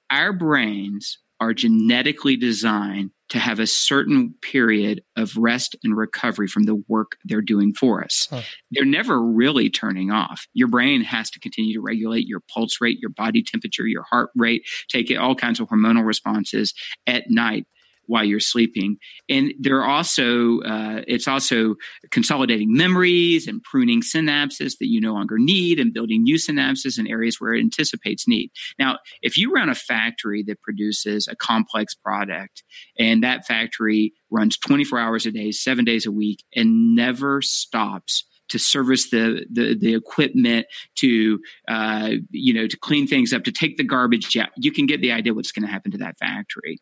[0.09, 6.63] Our brains are genetically designed to have a certain period of rest and recovery from
[6.63, 8.27] the work they're doing for us.
[8.31, 8.41] Huh.
[8.71, 10.47] They're never really turning off.
[10.53, 14.31] Your brain has to continue to regulate your pulse rate, your body temperature, your heart
[14.35, 16.73] rate, take all kinds of hormonal responses
[17.05, 17.67] at night
[18.05, 18.97] while you're sleeping.
[19.29, 21.75] And there are also, uh, it's also
[22.11, 27.07] consolidating memories and pruning synapses that you no longer need and building new synapses in
[27.07, 28.51] areas where it anticipates need.
[28.77, 32.63] Now, if you run a factory that produces a complex product
[32.97, 38.25] and that factory runs 24 hours a day, seven days a week, and never stops
[38.49, 43.51] to service the the, the equipment, to uh, you know, to clean things up, to
[43.51, 44.49] take the garbage out.
[44.57, 46.79] You can get the idea what's going to happen to that factory.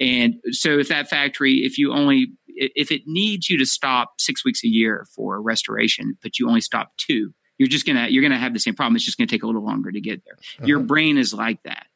[0.00, 4.44] And so, if that factory, if you only if it needs you to stop six
[4.44, 8.38] weeks a year for restoration, but you only stop two, you're just gonna you're gonna
[8.38, 8.96] have the same problem.
[8.96, 10.36] It's just gonna take a little longer to get there.
[10.36, 10.66] Uh-huh.
[10.66, 11.86] Your brain is like that.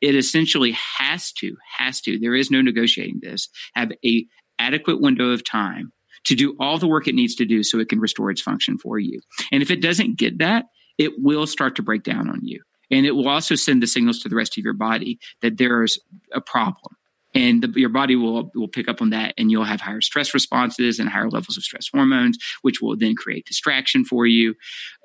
[0.00, 2.18] It essentially has to has to.
[2.18, 3.48] There is no negotiating this.
[3.74, 4.26] Have a
[4.58, 5.92] adequate window of time
[6.26, 8.78] to do all the work it needs to do so it can restore its function
[8.78, 9.20] for you.
[9.50, 10.66] And if it doesn't get that,
[10.98, 12.62] it will start to break down on you.
[12.90, 15.98] And it will also send the signals to the rest of your body that there's
[16.32, 16.96] a problem.
[17.34, 20.32] And the, your body will, will pick up on that, and you'll have higher stress
[20.32, 24.54] responses and higher levels of stress hormones, which will then create distraction for you.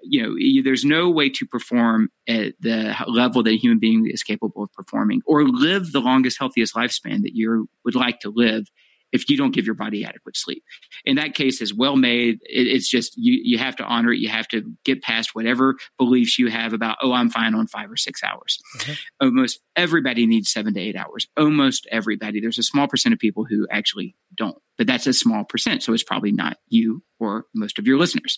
[0.02, 4.10] You know, you, there's no way to perform at the level that a human being
[4.10, 8.30] is capable of performing or live the longest, healthiest lifespan that you would like to
[8.30, 8.68] live
[9.12, 10.64] if you don't give your body adequate sleep.
[11.06, 12.40] In that case, is well made.
[12.44, 14.20] It, it's just you you have to honor it.
[14.20, 17.92] You have to get past whatever beliefs you have about oh I'm fine on five
[17.92, 18.60] or six hours.
[18.78, 19.28] Mm-hmm.
[19.28, 21.28] Almost everybody needs seven to eight hours.
[21.38, 22.40] Almost everybody.
[22.40, 25.84] There's a small percent of people who actually don't, but that's a small percent.
[25.84, 28.38] So it's probably not you or most of your listeners.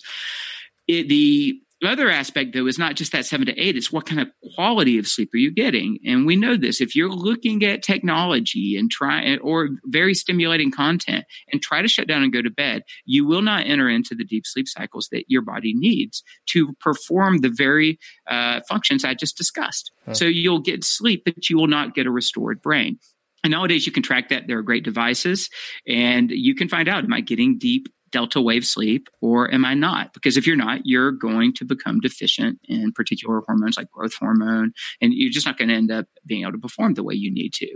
[0.88, 4.06] It, the the other aspect, though, is not just that seven to eight, it's what
[4.06, 6.00] kind of quality of sleep are you getting?
[6.06, 6.82] And we know this.
[6.82, 12.08] If you're looking at technology and try or very stimulating content and try to shut
[12.08, 15.26] down and go to bed, you will not enter into the deep sleep cycles that
[15.28, 19.92] your body needs to perform the very uh, functions I just discussed.
[20.06, 20.14] Huh.
[20.14, 23.00] So you'll get sleep, but you will not get a restored brain.
[23.44, 24.48] And nowadays you can track that.
[24.48, 25.50] There are great devices
[25.88, 29.74] and you can find out, am I getting deep delta wave sleep or am I
[29.74, 30.14] not?
[30.14, 34.72] Because if you're not, you're going to become deficient in particular hormones like growth hormone,
[35.02, 37.32] and you're just not going to end up being able to perform the way you
[37.32, 37.68] need to.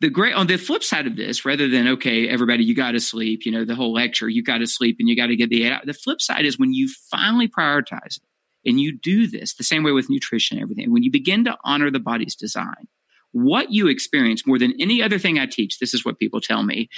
[0.00, 3.00] The great on the flip side of this, rather than okay, everybody, you got to
[3.00, 5.50] sleep, you know, the whole lecture, you got to sleep and you got to get
[5.50, 5.78] the eight.
[5.84, 8.22] The flip side is when you finally prioritize it
[8.64, 11.56] and you do this the same way with nutrition and everything, when you begin to
[11.64, 12.88] honor the body's design,
[13.32, 16.62] what you experience more than any other thing I teach, this is what people tell
[16.62, 16.88] me.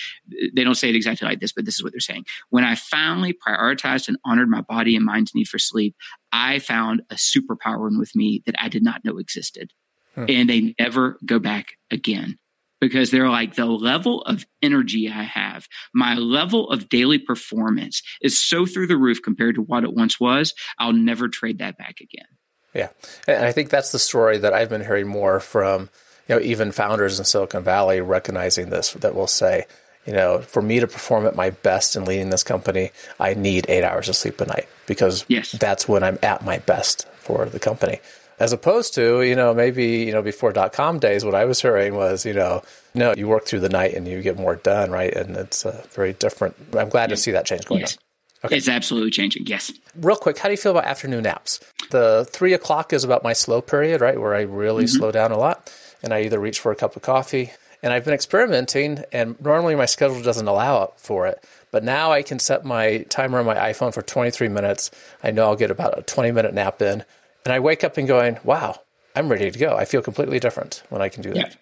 [0.54, 2.24] They don't say it exactly like this, but this is what they're saying.
[2.50, 5.94] When I finally prioritized and honored my body and mind's need for sleep,
[6.32, 9.72] I found a superpower with me that I did not know existed.
[10.14, 10.26] Huh.
[10.28, 12.38] And they never go back again
[12.80, 18.42] because they're like the level of energy I have, my level of daily performance is
[18.42, 20.52] so through the roof compared to what it once was.
[20.78, 22.26] I'll never trade that back again.
[22.74, 22.88] Yeah.
[23.28, 25.90] And I think that's the story that I've been hearing more from
[26.32, 29.66] you know, even founders in Silicon Valley recognizing this that will say,
[30.06, 32.90] you know, for me to perform at my best in leading this company,
[33.20, 35.52] I need eight hours of sleep a night because yes.
[35.52, 38.00] that's when I'm at my best for the company.
[38.40, 41.62] As opposed to, you know, maybe, you know, before dot com days, what I was
[41.62, 42.62] hearing was, you know,
[42.94, 45.14] no, you work through the night and you get more done, right?
[45.14, 46.56] And it's uh, very different.
[46.76, 47.96] I'm glad to see that change going yes.
[47.96, 48.46] on.
[48.46, 48.56] Okay.
[48.56, 49.46] It's absolutely changing.
[49.46, 49.70] Yes.
[49.94, 51.60] Real quick, how do you feel about afternoon naps?
[51.90, 54.20] The three o'clock is about my slow period, right?
[54.20, 54.96] Where I really mm-hmm.
[54.96, 57.52] slow down a lot and I either reach for a cup of coffee.
[57.82, 61.42] And I've been experimenting, and normally my schedule doesn't allow for it.
[61.72, 64.90] But now I can set my timer on my iPhone for 23 minutes.
[65.22, 67.04] I know I'll get about a 20 minute nap in.
[67.44, 68.80] And I wake up and going, wow,
[69.16, 69.76] I'm ready to go.
[69.76, 71.36] I feel completely different when I can do that.
[71.36, 71.54] Yeah.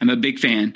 [0.00, 0.74] I'm a big fan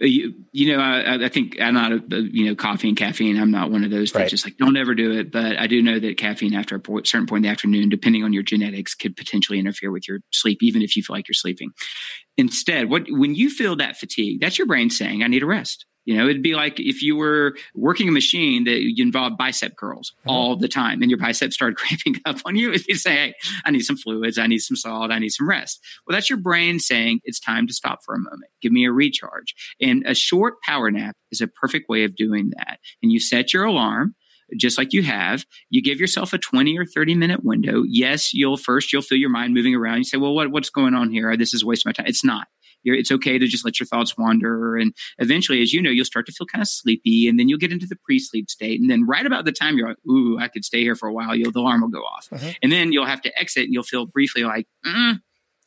[0.00, 3.38] uh, you, you know, I, I, think I'm not, a, you know, coffee and caffeine.
[3.38, 4.30] I'm not one of those that right.
[4.30, 5.32] just like don't ever do it.
[5.32, 8.32] But I do know that caffeine after a certain point in the afternoon, depending on
[8.32, 11.72] your genetics, could potentially interfere with your sleep, even if you feel like you're sleeping.
[12.38, 15.84] Instead, what when you feel that fatigue, that's your brain saying, "I need a rest."
[16.08, 20.14] You know, it'd be like if you were working a machine that involved bicep curls
[20.20, 20.30] mm-hmm.
[20.30, 22.74] all the time and your biceps started cramping up on you.
[22.88, 23.34] You say, Hey,
[23.66, 24.38] I need some fluids.
[24.38, 25.10] I need some salt.
[25.10, 25.78] I need some rest.
[26.06, 28.50] Well, that's your brain saying it's time to stop for a moment.
[28.62, 29.54] Give me a recharge.
[29.82, 32.78] And a short power nap is a perfect way of doing that.
[33.02, 34.14] And you set your alarm
[34.56, 35.44] just like you have.
[35.70, 37.82] You give yourself a 20 or 30 minute window.
[37.86, 39.98] Yes, you'll first, you'll feel your mind moving around.
[39.98, 41.36] You say, well, what, what's going on here?
[41.36, 42.06] This is wasting my time.
[42.06, 42.46] It's not
[42.82, 44.76] You're, it's okay to just let your thoughts wander.
[44.76, 47.58] And eventually, as you know, you'll start to feel kind of sleepy and then you'll
[47.58, 48.80] get into the pre sleep state.
[48.80, 51.12] And then right about the time you're like, ooh, I could stay here for a
[51.12, 52.28] while, you'll, the alarm will go off.
[52.32, 52.50] Mm-hmm.
[52.62, 55.20] And then you'll have to exit and you'll feel briefly like, mm,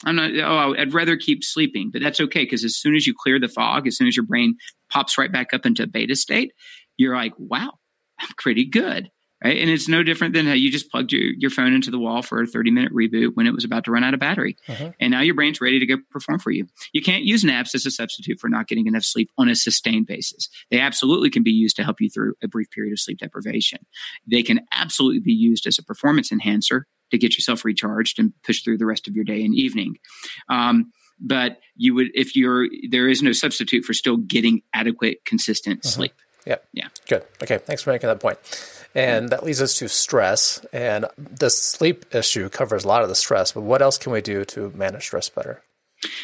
[0.04, 2.46] I'm not, oh, I'd rather keep sleeping, but that's okay.
[2.48, 4.56] Cause as soon as you clear the fog, as soon as your brain
[4.89, 6.54] pops right back up into beta state,
[6.98, 7.74] you're like, wow,
[8.22, 9.12] I'm pretty good
[9.44, 9.58] right?
[9.58, 12.22] And it's no different than how you just plugged your, your phone into the wall
[12.22, 14.56] for a 30 minute reboot when it was about to run out of battery.
[14.68, 14.92] Uh-huh.
[15.00, 16.68] And now your brain's ready to go perform for you.
[16.94, 20.08] You can't use naps as a substitute for not getting enough sleep on a sustained
[20.08, 20.50] basis.
[20.70, 23.80] They absolutely can be used to help you through a brief period of sleep deprivation.
[24.30, 28.64] They can absolutely be used as a performance enhancer to get yourself recharged and push
[28.64, 29.98] through the rest of your day and evening.
[30.50, 35.82] Um, but you would, if you're, there is no substitute for still getting adequate, consistent
[35.86, 35.90] uh-huh.
[35.92, 36.14] sleep.
[36.46, 36.66] Yep.
[36.74, 36.88] Yeah.
[37.08, 37.24] Good.
[37.44, 37.60] Okay.
[37.60, 38.38] Thanks for making that point.
[38.94, 40.66] And that leads us to stress.
[40.74, 44.22] And the sleep issue covers a lot of the stress, but what else can we
[44.22, 45.64] do to manage stress better?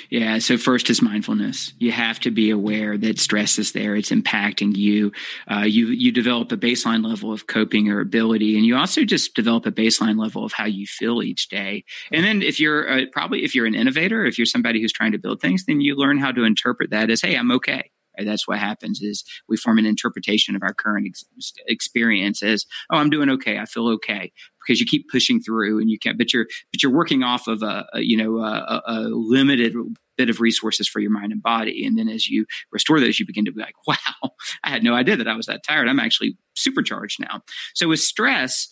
[0.10, 0.40] Yeah.
[0.40, 1.74] So first is mindfulness.
[1.78, 3.96] You have to be aware that stress is there.
[3.96, 5.12] It's impacting you.
[5.50, 9.36] Uh, you you develop a baseline level of coping or ability, and you also just
[9.36, 11.84] develop a baseline level of how you feel each day.
[12.12, 15.12] And then if you're uh, probably if you're an innovator, if you're somebody who's trying
[15.12, 17.92] to build things, then you learn how to interpret that as, hey, I'm okay.
[18.24, 22.98] That's what happens is we form an interpretation of our current ex- experience as, oh,
[22.98, 23.60] I'm doing okay.
[23.60, 24.32] I feel okay
[24.66, 27.64] because you keep pushing through and you can't, but you're, but you're working off of
[27.64, 29.74] a, a you know, a, a limited
[30.18, 31.86] bit of resources for your mind and body.
[31.86, 34.32] And then as you restore those, you begin to be like, wow,
[34.64, 35.88] I had no idea that I was that tired.
[35.88, 37.42] I'm actually supercharged now.
[37.76, 38.68] So with stress,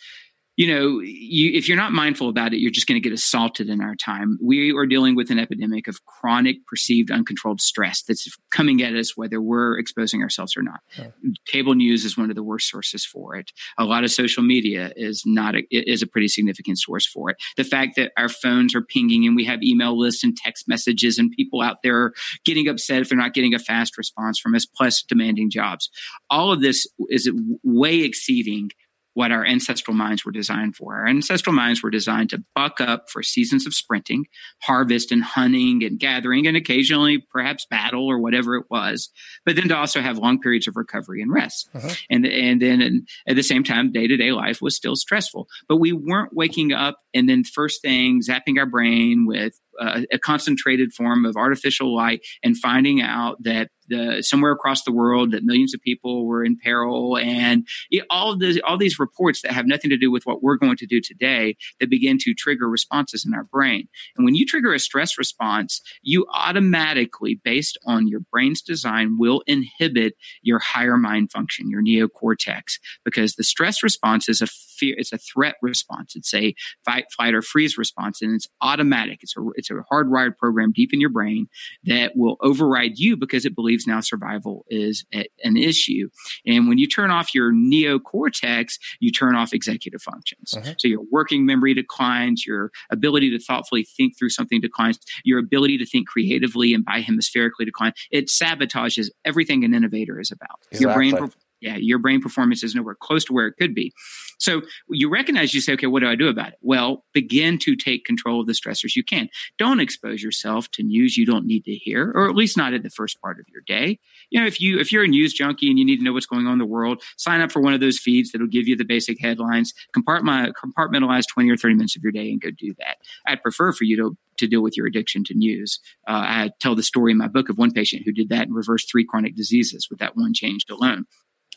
[0.57, 3.69] you know, you, if you're not mindful about it, you're just going to get assaulted
[3.69, 4.37] in our time.
[4.41, 9.17] We are dealing with an epidemic of chronic, perceived, uncontrolled stress that's coming at us,
[9.17, 10.79] whether we're exposing ourselves or not.
[10.97, 11.07] Yeah.
[11.47, 13.51] Cable news is one of the worst sources for it.
[13.77, 17.37] A lot of social media is not a, is a pretty significant source for it.
[17.57, 21.17] The fact that our phones are pinging and we have email lists and text messages
[21.17, 22.13] and people out there
[22.45, 25.89] getting upset if they're not getting a fast response from us, plus demanding jobs.
[26.29, 27.29] All of this is
[27.63, 28.69] way exceeding
[29.15, 30.93] what our ancestral minds were designed for.
[30.93, 34.25] Our ancestral minds were designed to buck up for seasons of sprinting,
[34.61, 39.09] harvest and hunting and gathering, and occasionally perhaps battle or whatever it was,
[39.45, 41.69] but then to also have long periods of recovery and rest.
[41.73, 41.89] Uh-huh.
[42.09, 45.47] And, and then and at the same time, day to day life was still stressful,
[45.69, 50.93] but we weren't waking up and then first thing zapping our brain with a concentrated
[50.93, 55.73] form of artificial light and finding out that the, somewhere across the world that millions
[55.73, 59.67] of people were in peril and it, all of the, all these reports that have
[59.67, 63.25] nothing to do with what we're going to do today that begin to trigger responses
[63.25, 63.87] in our brain.
[64.15, 69.43] And when you trigger a stress response, you automatically, based on your brain's design, will
[69.45, 75.13] inhibit your higher mind function, your neocortex, because the stress response is a fear, it's
[75.13, 76.15] a threat response.
[76.15, 79.19] It's a fight, flight, or freeze response, and it's automatic.
[79.21, 81.47] It's a, it's a hardwired program deep in your brain
[81.85, 86.09] that will override you because it believes now survival is a, an issue.
[86.45, 90.53] And when you turn off your neocortex, you turn off executive functions.
[90.53, 90.73] Uh-huh.
[90.77, 95.77] So your working memory declines, your ability to thoughtfully think through something declines, your ability
[95.79, 97.95] to think creatively and bihemispherically declines.
[98.11, 100.59] It sabotages everything an innovator is about.
[100.71, 100.79] Exactly.
[100.79, 101.29] Your brain
[101.65, 103.91] yeah, your brain performance is nowhere close to where it could be.
[104.37, 106.59] So you recognize, you say, okay, what do I do about it?
[106.61, 109.29] Well, begin to take control of the stressors you can.
[109.57, 112.83] Don't expose yourself to news you don't need to hear, or at least not in
[112.83, 113.97] the first part of your day.
[114.29, 116.25] You know, if you if you're a news junkie and you need to know what's
[116.25, 118.75] going on in the world, sign up for one of those feeds that'll give you
[118.75, 119.73] the basic headlines.
[119.97, 122.97] Compartmentalize 20 or 30 minutes of your day and go do that.
[123.25, 125.79] I'd prefer for you to to deal with your addiction to news.
[126.07, 128.55] Uh, I tell the story in my book of one patient who did that and
[128.55, 131.05] reversed three chronic diseases with that one change alone.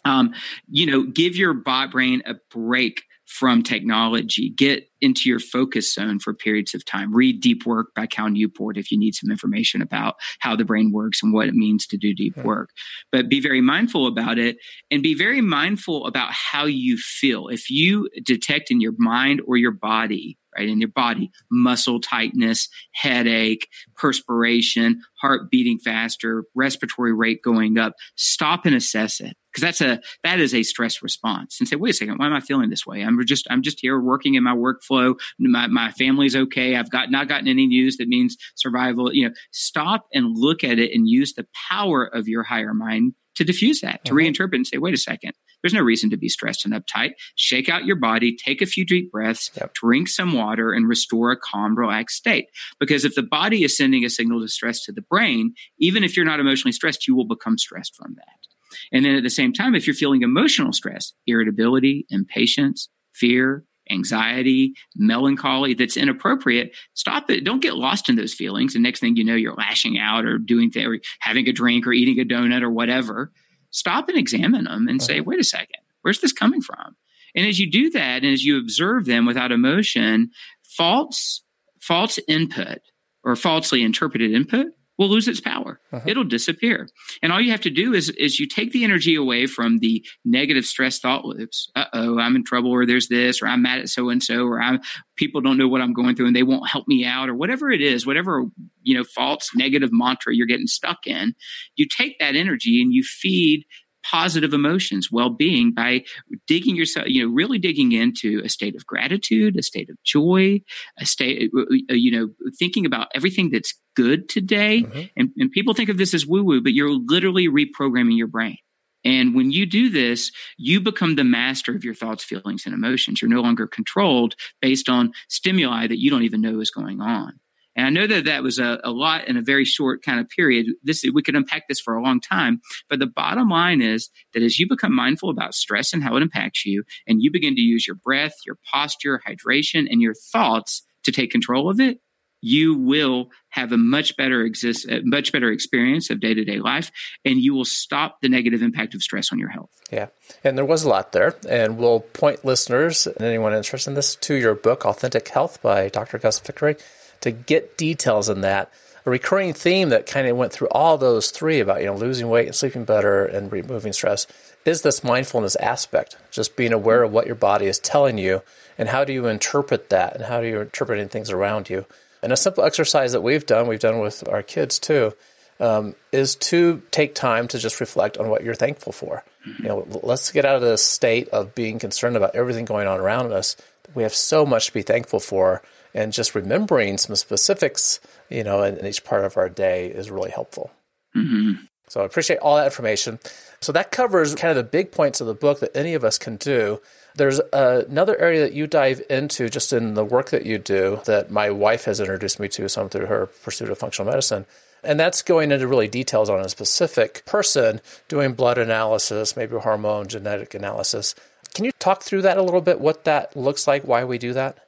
[0.04, 0.32] Um,
[0.68, 4.48] you know, give your bot brain a break from technology.
[4.48, 7.14] Get into your focus zone for periods of time.
[7.14, 10.92] Read Deep Work by Cal Newport if you need some information about how the brain
[10.92, 12.70] works and what it means to do deep work.
[13.12, 14.56] But be very mindful about it
[14.90, 17.48] and be very mindful about how you feel.
[17.48, 20.68] If you detect in your mind or your body right?
[20.68, 27.94] In your body, muscle tightness, headache, perspiration, heart beating faster, respiratory rate going up.
[28.16, 31.58] Stop and assess it because that's a that is a stress response.
[31.60, 33.02] And say wait a second why am i feeling this way?
[33.02, 35.18] I'm just i'm just here working in my workflow.
[35.38, 36.76] My, my family's okay.
[36.76, 39.34] I've got not gotten any news that means survival you know.
[39.52, 43.80] Stop and look at it and use the power of your higher mind to diffuse
[43.80, 44.18] that to mm-hmm.
[44.18, 47.12] reinterpret and say wait a second there's no reason to be stressed and uptight.
[47.36, 49.74] Shake out your body, take a few deep breaths, yep.
[49.74, 52.46] drink some water, and restore a calm, relaxed state.
[52.78, 56.16] Because if the body is sending a signal to stress to the brain, even if
[56.16, 58.78] you're not emotionally stressed, you will become stressed from that.
[58.92, 64.74] And then at the same time, if you're feeling emotional stress, irritability, impatience, fear, anxiety,
[64.96, 67.44] melancholy that's inappropriate, stop it.
[67.44, 68.74] Don't get lost in those feelings.
[68.74, 71.86] And next thing you know, you're lashing out or doing th- or having a drink
[71.86, 73.32] or eating a donut or whatever.
[73.70, 76.96] Stop and examine them and say, wait a second, where's this coming from?
[77.34, 80.30] And as you do that, and as you observe them without emotion,
[80.64, 81.42] false
[81.80, 82.78] false input
[83.24, 84.66] or falsely interpreted input
[84.98, 85.80] will lose its power.
[85.92, 86.04] Uh-huh.
[86.06, 86.88] It'll disappear.
[87.22, 90.04] And all you have to do is is you take the energy away from the
[90.24, 91.70] negative stress thought loops.
[91.76, 94.60] Uh-oh, I'm in trouble or there's this or I'm mad at so and so or
[94.60, 94.80] I'm
[95.16, 97.70] people don't know what I'm going through and they won't help me out or whatever
[97.70, 98.44] it is, whatever,
[98.82, 101.34] you know, false negative mantra you're getting stuck in.
[101.76, 103.64] You take that energy and you feed
[104.10, 106.02] positive emotions, well-being by
[106.46, 110.60] digging yourself, you know, really digging into a state of gratitude, a state of joy,
[110.98, 112.28] a state, uh, uh, you know,
[112.58, 114.82] thinking about everything that's good today.
[114.82, 115.02] Mm-hmm.
[115.16, 118.56] And, and people think of this as woo-woo, but you're literally reprogramming your brain.
[119.04, 123.22] And when you do this, you become the master of your thoughts, feelings, and emotions.
[123.22, 127.38] You're no longer controlled based on stimuli that you don't even know is going on.
[127.78, 130.28] And I know that that was a, a lot in a very short kind of
[130.28, 130.66] period.
[130.82, 132.60] This we could unpack this for a long time,
[132.90, 136.22] but the bottom line is that as you become mindful about stress and how it
[136.22, 140.82] impacts you, and you begin to use your breath, your posture, hydration, and your thoughts
[141.04, 142.00] to take control of it,
[142.40, 146.90] you will have a much better exist, much better experience of day to day life,
[147.24, 149.70] and you will stop the negative impact of stress on your health.
[149.92, 150.08] Yeah,
[150.42, 154.16] and there was a lot there, and we'll point listeners and anyone interested in this
[154.16, 156.18] to your book, Authentic Health by Dr.
[156.18, 156.74] Gus Vickery
[157.20, 158.70] to get details in that.
[159.06, 162.28] A recurring theme that kind of went through all those three about you know losing
[162.28, 164.26] weight and sleeping better and removing stress
[164.64, 168.42] is this mindfulness aspect, just being aware of what your body is telling you
[168.76, 171.86] and how do you interpret that and how do you interpret things around you.
[172.22, 175.14] And a simple exercise that we've done, we've done with our kids too,
[175.60, 179.24] um, is to take time to just reflect on what you're thankful for.
[179.58, 183.00] You know, let's get out of this state of being concerned about everything going on
[183.00, 183.56] around us.
[183.94, 185.62] We have so much to be thankful for
[185.94, 190.10] and just remembering some specifics, you know, in, in each part of our day is
[190.10, 190.70] really helpful.
[191.16, 191.64] Mm-hmm.
[191.88, 193.18] So I appreciate all that information.
[193.60, 196.18] So that covers kind of the big points of the book that any of us
[196.18, 196.80] can do.
[197.14, 201.00] There's uh, another area that you dive into just in the work that you do
[201.06, 204.46] that my wife has introduced me to, some through her pursuit of functional medicine.
[204.84, 210.06] And that's going into really details on a specific person doing blood analysis, maybe hormone
[210.06, 211.16] genetic analysis.
[211.54, 214.32] Can you talk through that a little bit, what that looks like, why we do
[214.34, 214.67] that?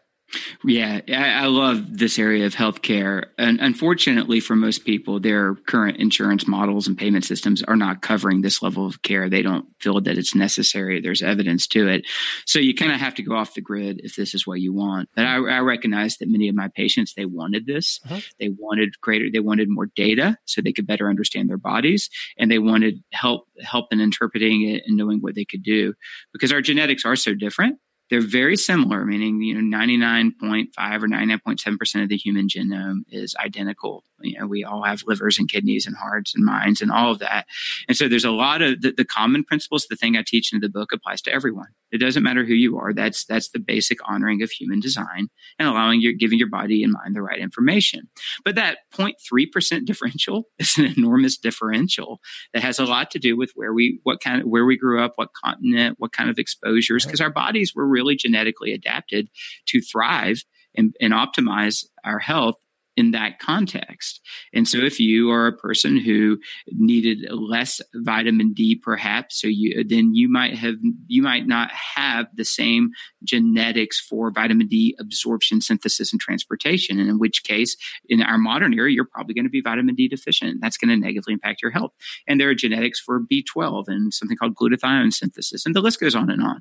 [0.64, 3.26] Yeah, I, I, love this area of healthcare.
[3.38, 8.42] And unfortunately, for most people, their current insurance models and payment systems are not covering
[8.42, 9.28] this level of care.
[9.28, 11.00] They don't feel that it's necessary.
[11.00, 12.06] There's evidence to it.
[12.46, 14.72] So you kind of have to go off the grid if this is what you
[14.72, 15.08] want.
[15.16, 18.00] But I, I recognize that many of my patients, they wanted this.
[18.04, 18.20] Uh-huh.
[18.38, 22.10] They wanted greater, they wanted more data so they could better understand their bodies.
[22.38, 25.94] And they wanted help, help in interpreting it and knowing what they could do
[26.32, 27.78] because our genetics are so different
[28.10, 30.68] they're very similar, meaning you know 99.5
[31.02, 34.04] or 99.7 percent of the human genome is identical.
[34.22, 37.20] You know, we all have livers and kidneys and hearts and minds and all of
[37.20, 37.46] that.
[37.88, 39.86] And so there's a lot of the, the common principles.
[39.86, 41.68] The thing I teach in the book applies to everyone.
[41.90, 42.92] It doesn't matter who you are.
[42.92, 46.92] That's that's the basic honoring of human design and allowing your giving your body and
[46.92, 48.08] mind the right information.
[48.44, 52.20] But that 0.3 percent differential is an enormous differential
[52.52, 55.02] that has a lot to do with where we what kind of where we grew
[55.02, 59.28] up, what continent, what kind of exposures, because our bodies were really genetically adapted
[59.66, 60.44] to thrive
[60.76, 62.56] and, and optimize our health
[62.96, 64.20] in that context.
[64.52, 66.38] And so if you are a person who
[66.72, 70.74] needed less vitamin D perhaps so you then you might have
[71.06, 72.90] you might not have the same
[73.24, 77.76] genetics for vitamin D absorption synthesis and transportation and in which case
[78.08, 80.60] in our modern era you're probably going to be vitamin D deficient.
[80.60, 81.92] That's going to negatively impact your health.
[82.26, 86.14] And there are genetics for B12 and something called glutathione synthesis and the list goes
[86.14, 86.60] on and on.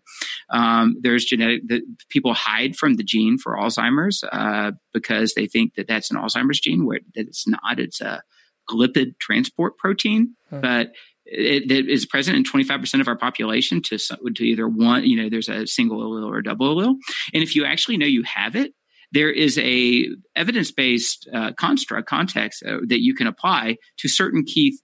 [0.52, 5.76] Um, there's genetic that people hide from the gene for Alzheimer's uh, because they think
[5.76, 7.80] that that's an Alzheimer's gene, where that it's not.
[7.80, 8.22] It's a
[8.72, 10.62] lipid transport protein, hmm.
[10.62, 10.92] but
[11.26, 15.30] it, it is present in 25% of our population to, to either one, you know,
[15.30, 16.96] there's a single allele or a double allele.
[17.34, 18.74] And if you actually know you have it,
[19.12, 24.78] there is a evidence-based uh, construct context uh, that you can apply to certain key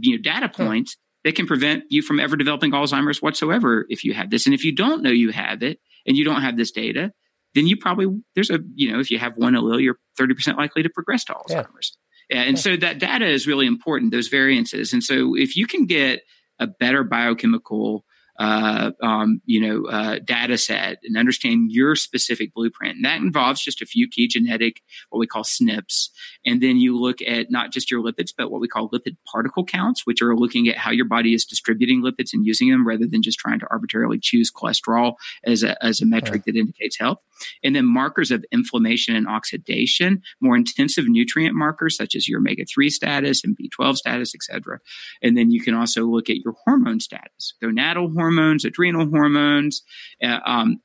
[0.00, 0.66] you know, data hmm.
[0.66, 4.46] points that can prevent you from ever developing Alzheimer's whatsoever if you have this.
[4.46, 7.12] And if you don't know you have it and you don't have this data,
[7.56, 10.82] then you probably there's a you know if you have one allele, you're 30% likely
[10.82, 11.96] to progress to Alzheimer's.
[12.30, 12.42] Yeah.
[12.42, 12.62] And yeah.
[12.62, 14.92] so that data is really important, those variances.
[14.92, 16.20] And so if you can get
[16.58, 18.04] a better biochemical
[18.38, 22.96] uh, um, you know, uh, data set and understand your specific blueprint.
[22.96, 26.10] And that involves just a few key genetic, what we call SNPs.
[26.44, 29.64] And then you look at not just your lipids, but what we call lipid particle
[29.64, 33.06] counts, which are looking at how your body is distributing lipids and using them rather
[33.06, 35.14] than just trying to arbitrarily choose cholesterol
[35.44, 37.18] as a, as a metric that indicates health.
[37.62, 42.64] And then markers of inflammation and oxidation, more intensive nutrient markers such as your omega
[42.64, 44.78] 3 status and B12 status, et cetera.
[45.22, 49.82] And then you can also look at your hormone status, gonadal hormones, adrenal hormones,
[50.22, 50.80] uh, um,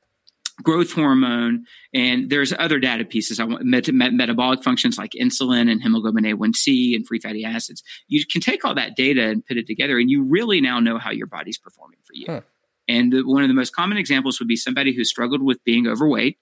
[0.62, 3.40] growth hormone, and there's other data pieces.
[3.40, 7.82] I want met- met- metabolic functions like insulin and hemoglobin A1C and free fatty acids.
[8.06, 10.98] You can take all that data and put it together, and you really now know
[10.98, 12.26] how your body's performing for you.
[12.28, 12.40] Huh.
[12.88, 15.88] And the, one of the most common examples would be somebody who struggled with being
[15.88, 16.38] overweight,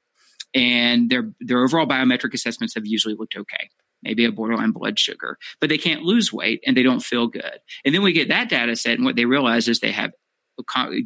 [0.54, 3.70] and their their overall biometric assessments have usually looked okay
[4.02, 7.58] maybe a borderline blood sugar, but they can't lose weight and they don't feel good.
[7.84, 10.12] And then we get that data set, and what they realize is they have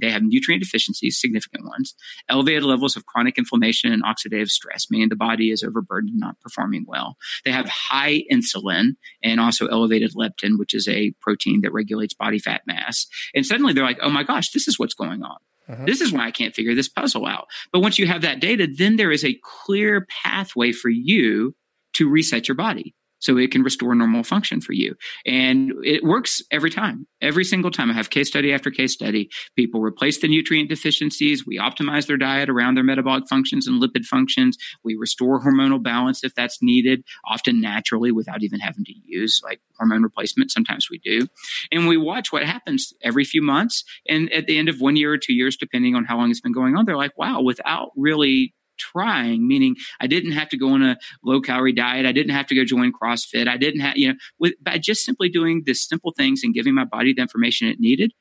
[0.01, 1.95] they have nutrient deficiencies, significant ones,
[2.29, 6.41] elevated levels of chronic inflammation and oxidative stress, meaning the body is overburdened and not
[6.41, 7.17] performing well.
[7.45, 8.91] They have high insulin
[9.23, 13.07] and also elevated leptin, which is a protein that regulates body fat mass.
[13.35, 15.37] And suddenly they're like, oh my gosh, this is what's going on.
[15.69, 15.85] Uh-huh.
[15.87, 17.47] This is why I can't figure this puzzle out.
[17.73, 21.55] But once you have that data, then there is a clear pathway for you
[21.95, 22.95] to reset your body
[23.25, 24.95] so it can restore normal function for you.
[25.25, 27.91] And it works every time, every single time.
[27.91, 29.31] I have case study after case study.
[29.57, 31.47] People replace the nutrient deficiencies.
[31.47, 34.59] We optimize their diet around their metabolic functions and lipid functions.
[34.85, 39.61] We restore hormonal balance if that's needed, often naturally without even having to use like
[39.79, 40.51] hormone replacement.
[40.51, 41.27] Sometimes we do.
[41.73, 43.85] And we watch what happens every few months.
[44.07, 46.43] And at the end of one year or two years, depending on how long it's
[46.43, 50.71] been going on, they're like, wow, without really trying, meaning I didn't have to go
[50.71, 52.07] on a low calorie diet.
[52.07, 53.49] I didn't have to go join CrossFit.
[53.49, 56.75] I didn't have, you know, with, by just simply doing the simple things and giving
[56.75, 58.13] my body the information it needed,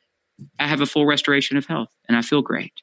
[0.60, 2.74] I have a full restoration of health and I feel great.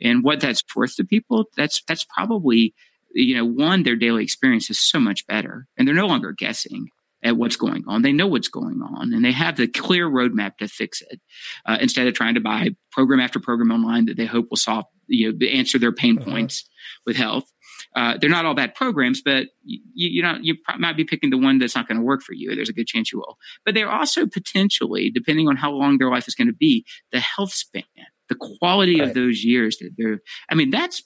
[0.00, 2.74] And what that's worth to people, that's, that's probably,
[3.14, 6.88] you know, one, their daily experience is so much better and they're no longer guessing
[7.22, 8.02] at what's going on.
[8.02, 11.20] They know what's going on and they have the clear roadmap to fix it
[11.64, 14.84] uh, instead of trying to buy program after program online that they hope will solve,
[15.06, 16.30] you know, answer their pain uh-huh.
[16.30, 16.68] points
[17.04, 17.50] with health.
[17.94, 21.38] Uh, they're not all bad programs, but you, you know you might be picking the
[21.38, 22.54] one that's not going to work for you.
[22.54, 23.38] There's a good chance you will.
[23.64, 27.20] But they're also potentially, depending on how long their life is going to be, the
[27.20, 27.84] health span,
[28.28, 29.08] the quality right.
[29.08, 30.20] of those years that they're.
[30.50, 31.02] I mean, that's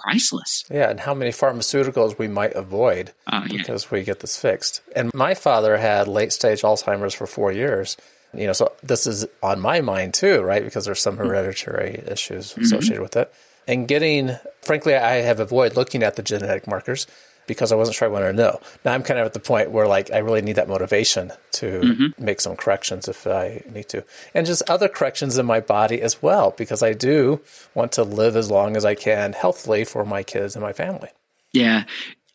[0.00, 0.64] priceless.
[0.70, 3.58] Yeah, and how many pharmaceuticals we might avoid uh, yeah.
[3.58, 4.80] because we get this fixed.
[4.94, 7.96] And my father had late stage Alzheimer's for four years.
[8.34, 10.62] You know, so this is on my mind too, right?
[10.62, 12.62] Because there's some hereditary issues mm-hmm.
[12.62, 13.32] associated with it
[13.68, 17.06] and getting, frankly, I have avoided looking at the genetic markers
[17.48, 18.60] because I wasn't sure I wanted to know.
[18.84, 21.80] Now I'm kind of at the point where like I really need that motivation to
[21.80, 22.24] mm-hmm.
[22.24, 24.04] make some corrections if I need to.
[24.34, 27.40] And just other corrections in my body as well because I do
[27.74, 31.08] want to live as long as I can healthily for my kids and my family.
[31.52, 31.84] Yeah.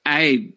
[0.06, 0.50] I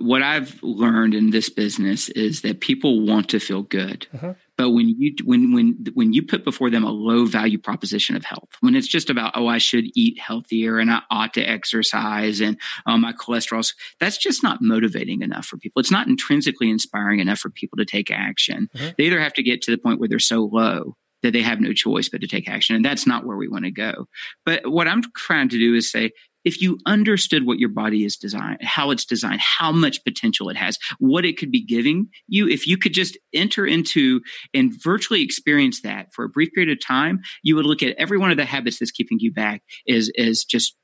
[0.00, 4.06] what I've learned in this business is that people want to feel good.
[4.14, 4.30] Mm-hmm.
[4.58, 8.24] But when you when when when you put before them a low value proposition of
[8.24, 12.40] health, when it's just about oh I should eat healthier and I ought to exercise
[12.40, 15.80] and oh my cholesterol's that's just not motivating enough for people.
[15.80, 18.68] It's not intrinsically inspiring enough for people to take action.
[18.76, 18.90] Mm-hmm.
[18.98, 21.60] They either have to get to the point where they're so low that they have
[21.60, 22.76] no choice but to take action.
[22.76, 24.08] And that's not where we want to go.
[24.44, 26.10] But what I'm trying to do is say,
[26.44, 30.56] if you understood what your body is designed, how it's designed, how much potential it
[30.56, 34.20] has, what it could be giving you, if you could just enter into
[34.52, 38.18] and virtually experience that for a brief period of time, you would look at every
[38.18, 40.76] one of the habits that's keeping you back as, as just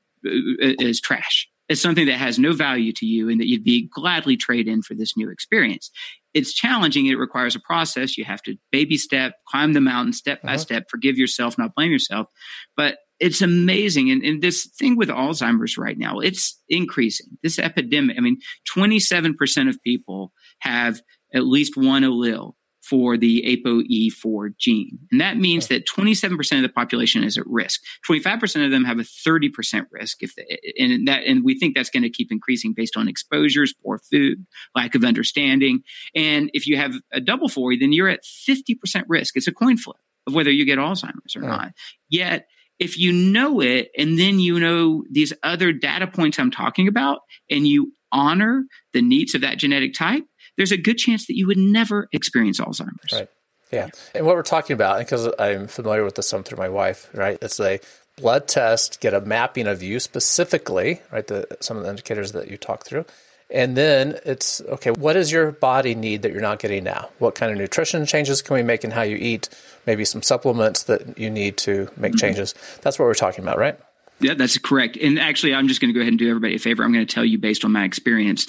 [0.79, 1.47] as trash.
[1.69, 4.81] As something that has no value to you and that you'd be gladly trade in
[4.81, 5.91] for this new experience.
[6.33, 7.05] It's challenging.
[7.05, 8.17] It requires a process.
[8.17, 10.57] You have to baby step, climb the mountain step by uh-huh.
[10.57, 12.27] step, forgive yourself, not blame yourself.
[12.75, 14.09] But it's amazing.
[14.11, 17.27] And, and, this thing with Alzheimer's right now, it's increasing.
[17.43, 18.37] This epidemic, I mean,
[18.75, 21.01] 27% of people have
[21.33, 24.97] at least one allele for the ApoE4 gene.
[25.11, 27.81] And that means that 27% of the population is at risk.
[28.09, 31.89] 25% of them have a 30% risk if they, and that and we think that's
[31.89, 34.45] going to keep increasing based on exposures, poor food,
[34.75, 35.81] lack of understanding.
[36.15, 39.37] And if you have a double four, then you're at 50% risk.
[39.37, 41.73] It's a coin flip of whether you get Alzheimer's or not.
[42.09, 42.47] Yet
[42.79, 47.19] if you know it and then you know these other data points I'm talking about
[47.49, 48.63] and you honor
[48.93, 50.23] the needs of that genetic type,
[50.57, 53.13] there's a good chance that you would never experience Alzheimer's.
[53.13, 53.29] Right.
[53.71, 53.89] Yeah.
[54.15, 57.37] And what we're talking about, because I'm familiar with this some through my wife, right?
[57.41, 57.79] It's a
[58.17, 61.27] blood test, get a mapping of you specifically, right?
[61.27, 63.05] The, some of the indicators that you talk through.
[63.51, 67.09] And then it's okay, what does your body need that you're not getting now?
[67.17, 69.49] What kind of nutrition changes can we make in how you eat?
[69.87, 72.19] Maybe some supplements that you need to make mm-hmm.
[72.19, 72.53] changes.
[72.81, 73.79] That's what we're talking about, right?
[74.19, 74.97] Yeah, that's correct.
[74.97, 76.83] And actually, I'm just going to go ahead and do everybody a favor.
[76.83, 78.47] I'm going to tell you, based on my experience,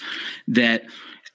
[0.48, 0.84] that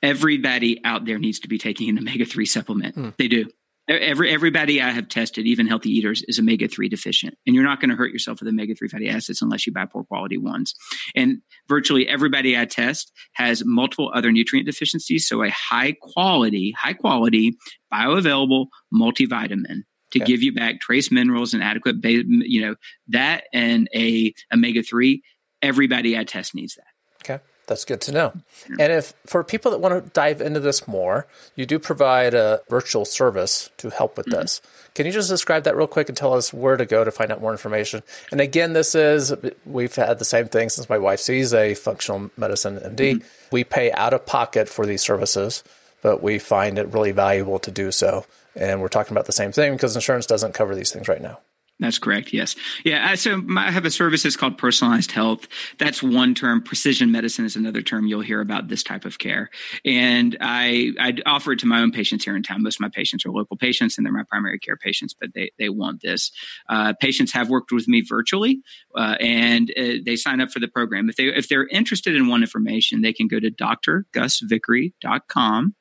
[0.04, 2.96] everybody out there needs to be taking an omega 3 supplement.
[2.96, 3.18] Mm.
[3.18, 3.50] They do.
[3.88, 7.80] Every everybody I have tested, even healthy eaters, is omega three deficient, and you're not
[7.80, 10.74] going to hurt yourself with omega three fatty acids unless you buy poor quality ones.
[11.16, 15.28] And virtually everybody I test has multiple other nutrient deficiencies.
[15.28, 17.58] So a high quality, high quality,
[17.94, 20.26] bioavailable multivitamin to okay.
[20.26, 22.76] give you back trace minerals and adequate, you know,
[23.10, 25.22] that and a omega three.
[25.62, 26.86] Everybody I test needs that.
[27.24, 27.44] Okay.
[27.68, 28.34] That's good to know.
[28.80, 32.62] And if for people that want to dive into this more, you do provide a
[32.70, 34.42] virtual service to help with mm-hmm.
[34.42, 34.62] this.
[34.94, 37.32] Can you just describe that real quick and tell us where to go to find
[37.32, 38.04] out more information?
[38.32, 39.34] And again, this is
[39.66, 43.16] we've had the same thing since my wife sees a functional medicine MD.
[43.16, 43.28] Mm-hmm.
[43.52, 45.64] We pay out of pocket for these services,
[46.02, 48.26] but we find it really valuable to do so.
[48.56, 51.40] And we're talking about the same thing because insurance doesn't cover these things right now.
[51.80, 52.32] That's correct.
[52.32, 52.56] Yes.
[52.86, 53.16] Yeah.
[53.16, 55.46] So I have a service that's called personalized health.
[55.78, 56.64] That's one term.
[56.64, 59.50] Precision medicine is another term you'll hear about this type of care.
[59.84, 62.64] And I, I offer it to my own patients here in town.
[62.64, 65.52] Most of my patients are local patients and they're my primary care patients, but they,
[65.60, 66.32] they want this.
[66.70, 68.62] Uh, patients have worked with me virtually
[68.96, 71.10] uh, and uh, they sign up for the program.
[71.10, 75.76] If, they, if they're interested in one information, they can go to drgusvickery.com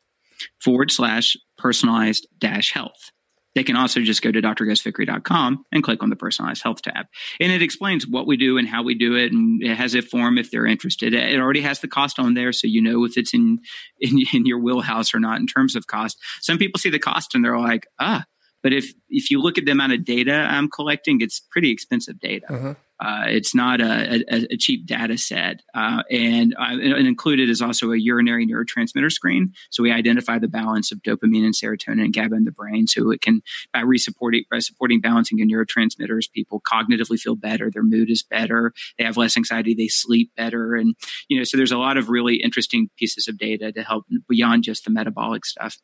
[0.60, 3.12] forward slash personalized dash health.
[3.54, 7.06] They can also just go to drgusvickery.com and click on the personalized health tab.
[7.40, 9.32] And it explains what we do and how we do it.
[9.32, 11.14] And it has a form if they're interested.
[11.14, 12.52] It already has the cost on there.
[12.52, 13.60] So you know if it's in,
[14.00, 16.18] in, in your wheelhouse or not in terms of cost.
[16.40, 18.24] Some people see the cost and they're like, ah,
[18.62, 22.18] but if, if you look at the amount of data I'm collecting, it's pretty expensive
[22.18, 22.46] data.
[22.50, 22.72] Mm-hmm.
[23.00, 25.60] Uh, it's not a, a, a, cheap data set.
[25.74, 29.52] Uh, and, uh, and, included is also a urinary neurotransmitter screen.
[29.70, 32.86] So we identify the balance of dopamine and serotonin and GABA in the brain.
[32.86, 33.42] So it can,
[33.72, 37.68] by, resupporting, by supporting balancing of neurotransmitters, people cognitively feel better.
[37.68, 38.72] Their mood is better.
[38.96, 39.74] They have less anxiety.
[39.74, 40.76] They sleep better.
[40.76, 40.94] And,
[41.28, 44.62] you know, so there's a lot of really interesting pieces of data to help beyond
[44.62, 45.76] just the metabolic stuff.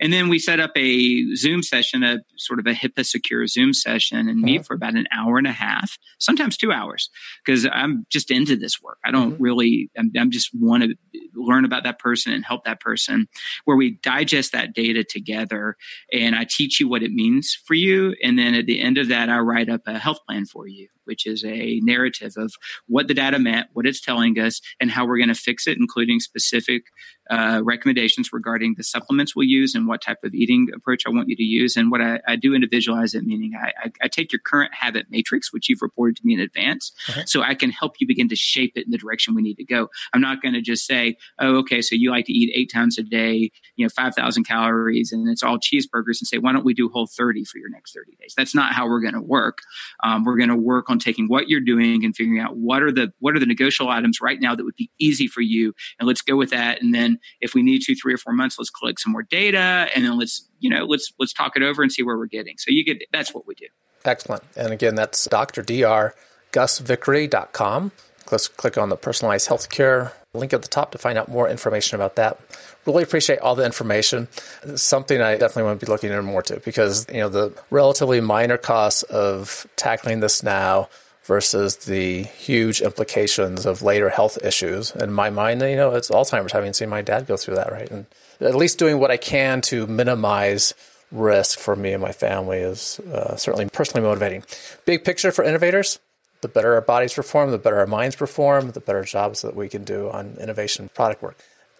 [0.00, 3.72] And then we set up a Zoom session, a sort of a HIPAA secure Zoom
[3.72, 4.64] session and meet mm-hmm.
[4.64, 7.10] for about an hour and a half, sometimes two hours
[7.44, 8.98] because I'm just into this work.
[9.04, 9.42] I don't mm-hmm.
[9.42, 10.94] really, I'm, I'm just want to
[11.34, 13.28] learn about that person and help that person
[13.64, 15.76] where we digest that data together
[16.12, 18.14] and I teach you what it means for you.
[18.22, 20.88] And then at the end of that, I write up a health plan for you
[21.06, 22.52] which is a narrative of
[22.86, 25.78] what the data meant, what it's telling us, and how we're going to fix it,
[25.78, 26.82] including specific
[27.30, 31.28] uh, recommendations regarding the supplements we'll use and what type of eating approach I want
[31.28, 31.76] you to use.
[31.76, 35.06] And what I, I do individualize it, meaning I, I, I, take your current habit
[35.10, 37.22] matrix, which you've reported to me in advance, uh-huh.
[37.26, 39.64] so I can help you begin to shape it in the direction we need to
[39.64, 39.88] go.
[40.12, 42.98] I'm not going to just say, oh, okay, so you like to eat eight times
[42.98, 46.74] a day, you know, 5,000 calories, and it's all cheeseburgers, and say, why don't we
[46.74, 48.34] do whole 30 for your next 30 days?
[48.36, 49.58] That's not how we're going to work.
[50.02, 52.82] Um, we're going to work on on taking what you're doing and figuring out what
[52.82, 55.74] are the what are the negotiable items right now that would be easy for you
[55.98, 58.58] and let's go with that and then if we need to three or four months
[58.58, 61.82] let's collect some more data and then let's you know let's let's talk it over
[61.82, 63.66] and see where we're getting so you get that's what we do
[64.04, 66.14] excellent and again that's dr dr
[66.52, 67.92] gusvickery.com
[68.30, 71.94] Let's click on the personalized healthcare link at the top to find out more information
[71.94, 72.38] about that.
[72.84, 74.28] Really appreciate all the information.
[74.64, 77.52] It's something I definitely want to be looking into more to because you know the
[77.70, 80.88] relatively minor costs of tackling this now
[81.26, 84.92] versus the huge implications of later health issues.
[84.92, 87.90] In my mind, you know, it's Alzheimer's, having seen my dad go through that, right?
[87.90, 88.06] And
[88.40, 90.74] at least doing what I can to minimize
[91.12, 94.44] risk for me and my family is uh, certainly personally motivating.
[94.84, 95.98] Big picture for innovators
[96.42, 99.68] the better our bodies perform, the better our minds perform, the better jobs that we
[99.68, 101.36] can do on innovation product work.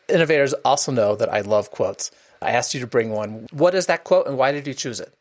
[0.09, 2.11] Innovators also know that I love quotes.
[2.41, 3.47] I asked you to bring one.
[3.53, 5.13] What is that quote and why did you choose it?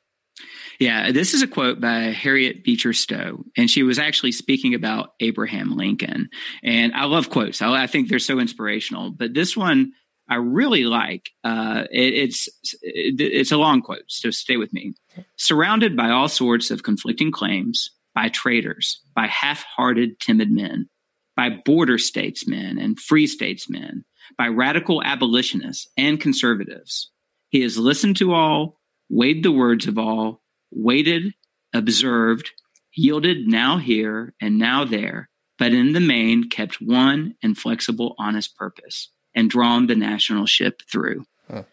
[0.79, 5.13] Yeah, this is a quote by Harriet Beecher Stowe, and she was actually speaking about
[5.19, 6.29] Abraham Lincoln.
[6.63, 9.11] And I love quotes; I, I think they're so inspirational.
[9.11, 9.93] But this one
[10.27, 11.29] I really like.
[11.43, 12.47] Uh, it, it's
[12.81, 14.93] it, it's a long quote, so stay with me.
[15.37, 20.89] Surrounded by all sorts of conflicting claims, by traitors, by half hearted, timid men,
[21.35, 24.03] by border statesmen and free statesmen,
[24.37, 27.11] by radical abolitionists and conservatives.
[27.49, 30.41] He has listened to all, weighed the words of all,
[30.75, 31.33] waited,
[31.73, 32.51] observed,
[32.93, 39.09] yielded now here and now there, but in the main kept one inflexible, honest purpose
[39.33, 41.25] and drawn the national ship through.
[41.49, 41.63] Huh.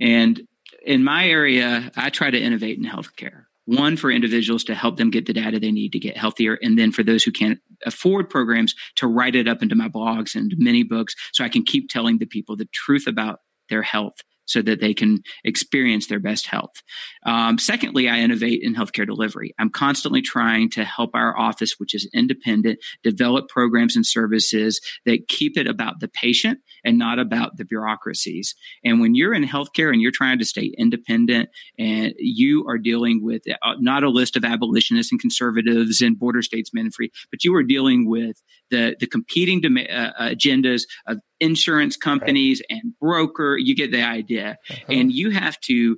[0.00, 0.40] And
[0.84, 5.10] in my area, I try to innovate in healthcare one for individuals to help them
[5.10, 8.28] get the data they need to get healthier and then for those who can't afford
[8.28, 11.88] programs to write it up into my blogs and many books so i can keep
[11.88, 14.16] telling the people the truth about their health
[14.50, 16.82] so that they can experience their best health.
[17.24, 19.54] Um, secondly, I innovate in healthcare delivery.
[19.58, 25.28] I'm constantly trying to help our office, which is independent, develop programs and services that
[25.28, 28.54] keep it about the patient and not about the bureaucracies.
[28.84, 31.48] And when you're in healthcare and you're trying to stay independent
[31.78, 36.42] and you are dealing with uh, not a list of abolitionists and conservatives and border
[36.42, 41.18] statesmen and free, but you are dealing with the, the competing dem- uh, agendas of
[41.40, 42.78] insurance companies right.
[42.78, 43.56] and broker.
[43.58, 44.58] You get the idea.
[44.70, 44.84] Uh-huh.
[44.88, 45.96] And you have to,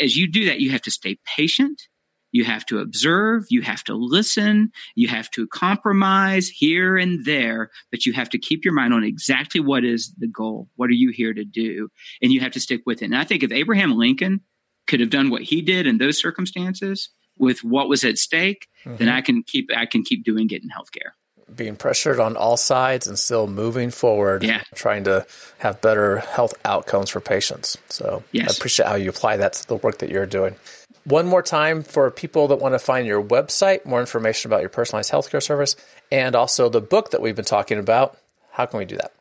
[0.00, 1.82] as you do that, you have to stay patient.
[2.30, 7.70] You have to observe, you have to listen, you have to compromise here and there,
[7.90, 10.68] but you have to keep your mind on exactly what is the goal.
[10.76, 11.88] What are you here to do?
[12.20, 13.06] And you have to stick with it.
[13.06, 14.42] And I think if Abraham Lincoln
[14.86, 17.08] could have done what he did in those circumstances
[17.38, 18.96] with what was at stake, mm-hmm.
[18.96, 21.12] then I can keep I can keep doing it in healthcare
[21.54, 24.62] being pressured on all sides and still moving forward, yeah.
[24.74, 25.26] trying to
[25.58, 27.76] have better health outcomes for patients.
[27.88, 28.50] So yes.
[28.50, 30.56] I appreciate how you apply that to the work that you're doing.
[31.04, 34.68] One more time for people that want to find your website, more information about your
[34.68, 35.74] personalized healthcare service,
[36.12, 38.18] and also the book that we've been talking about.
[38.50, 39.12] How can we do that?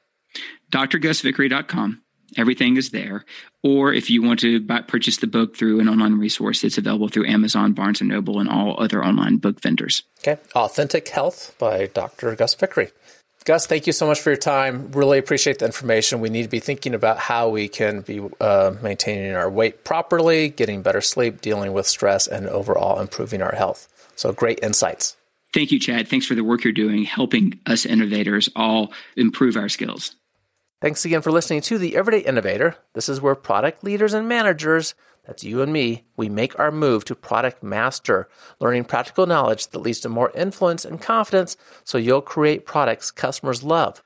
[0.71, 2.01] drgusvickery.com.
[2.35, 3.23] Everything is there.
[3.63, 7.07] Or if you want to buy, purchase the book through an online resource, it's available
[7.07, 10.03] through Amazon, Barnes and Noble, and all other online book vendors.
[10.19, 10.41] Okay.
[10.55, 12.35] Authentic Health by Dr.
[12.35, 12.89] Gus Vickery.
[13.45, 14.91] Gus, thank you so much for your time.
[14.91, 16.19] Really appreciate the information.
[16.19, 20.49] We need to be thinking about how we can be uh, maintaining our weight properly,
[20.49, 23.87] getting better sleep, dealing with stress, and overall improving our health.
[24.17, 25.15] So, great insights.
[25.53, 26.09] Thank you, Chad.
[26.09, 30.13] Thanks for the work you're doing, helping us innovators all improve our skills.
[30.79, 32.75] Thanks again for listening to The Everyday Innovator.
[32.93, 34.93] This is where product leaders and managers,
[35.25, 39.79] that's you and me, we make our move to product master, learning practical knowledge that
[39.79, 44.03] leads to more influence and confidence so you'll create products customers love.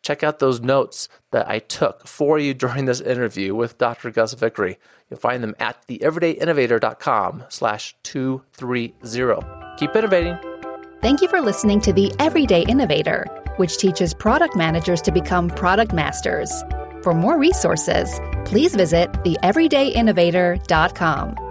[0.00, 4.12] Check out those notes that I took for you during this interview with Dr.
[4.12, 4.78] Gus Vickery.
[5.10, 8.94] You'll find them at theeverydayinnovator.com slash 230.
[9.76, 10.38] Keep innovating.
[11.00, 15.92] Thank you for listening to The Everyday Innovator which teaches product managers to become product
[15.92, 16.52] masters.
[17.02, 21.41] For more resources, please visit theeverydayinnovator.com.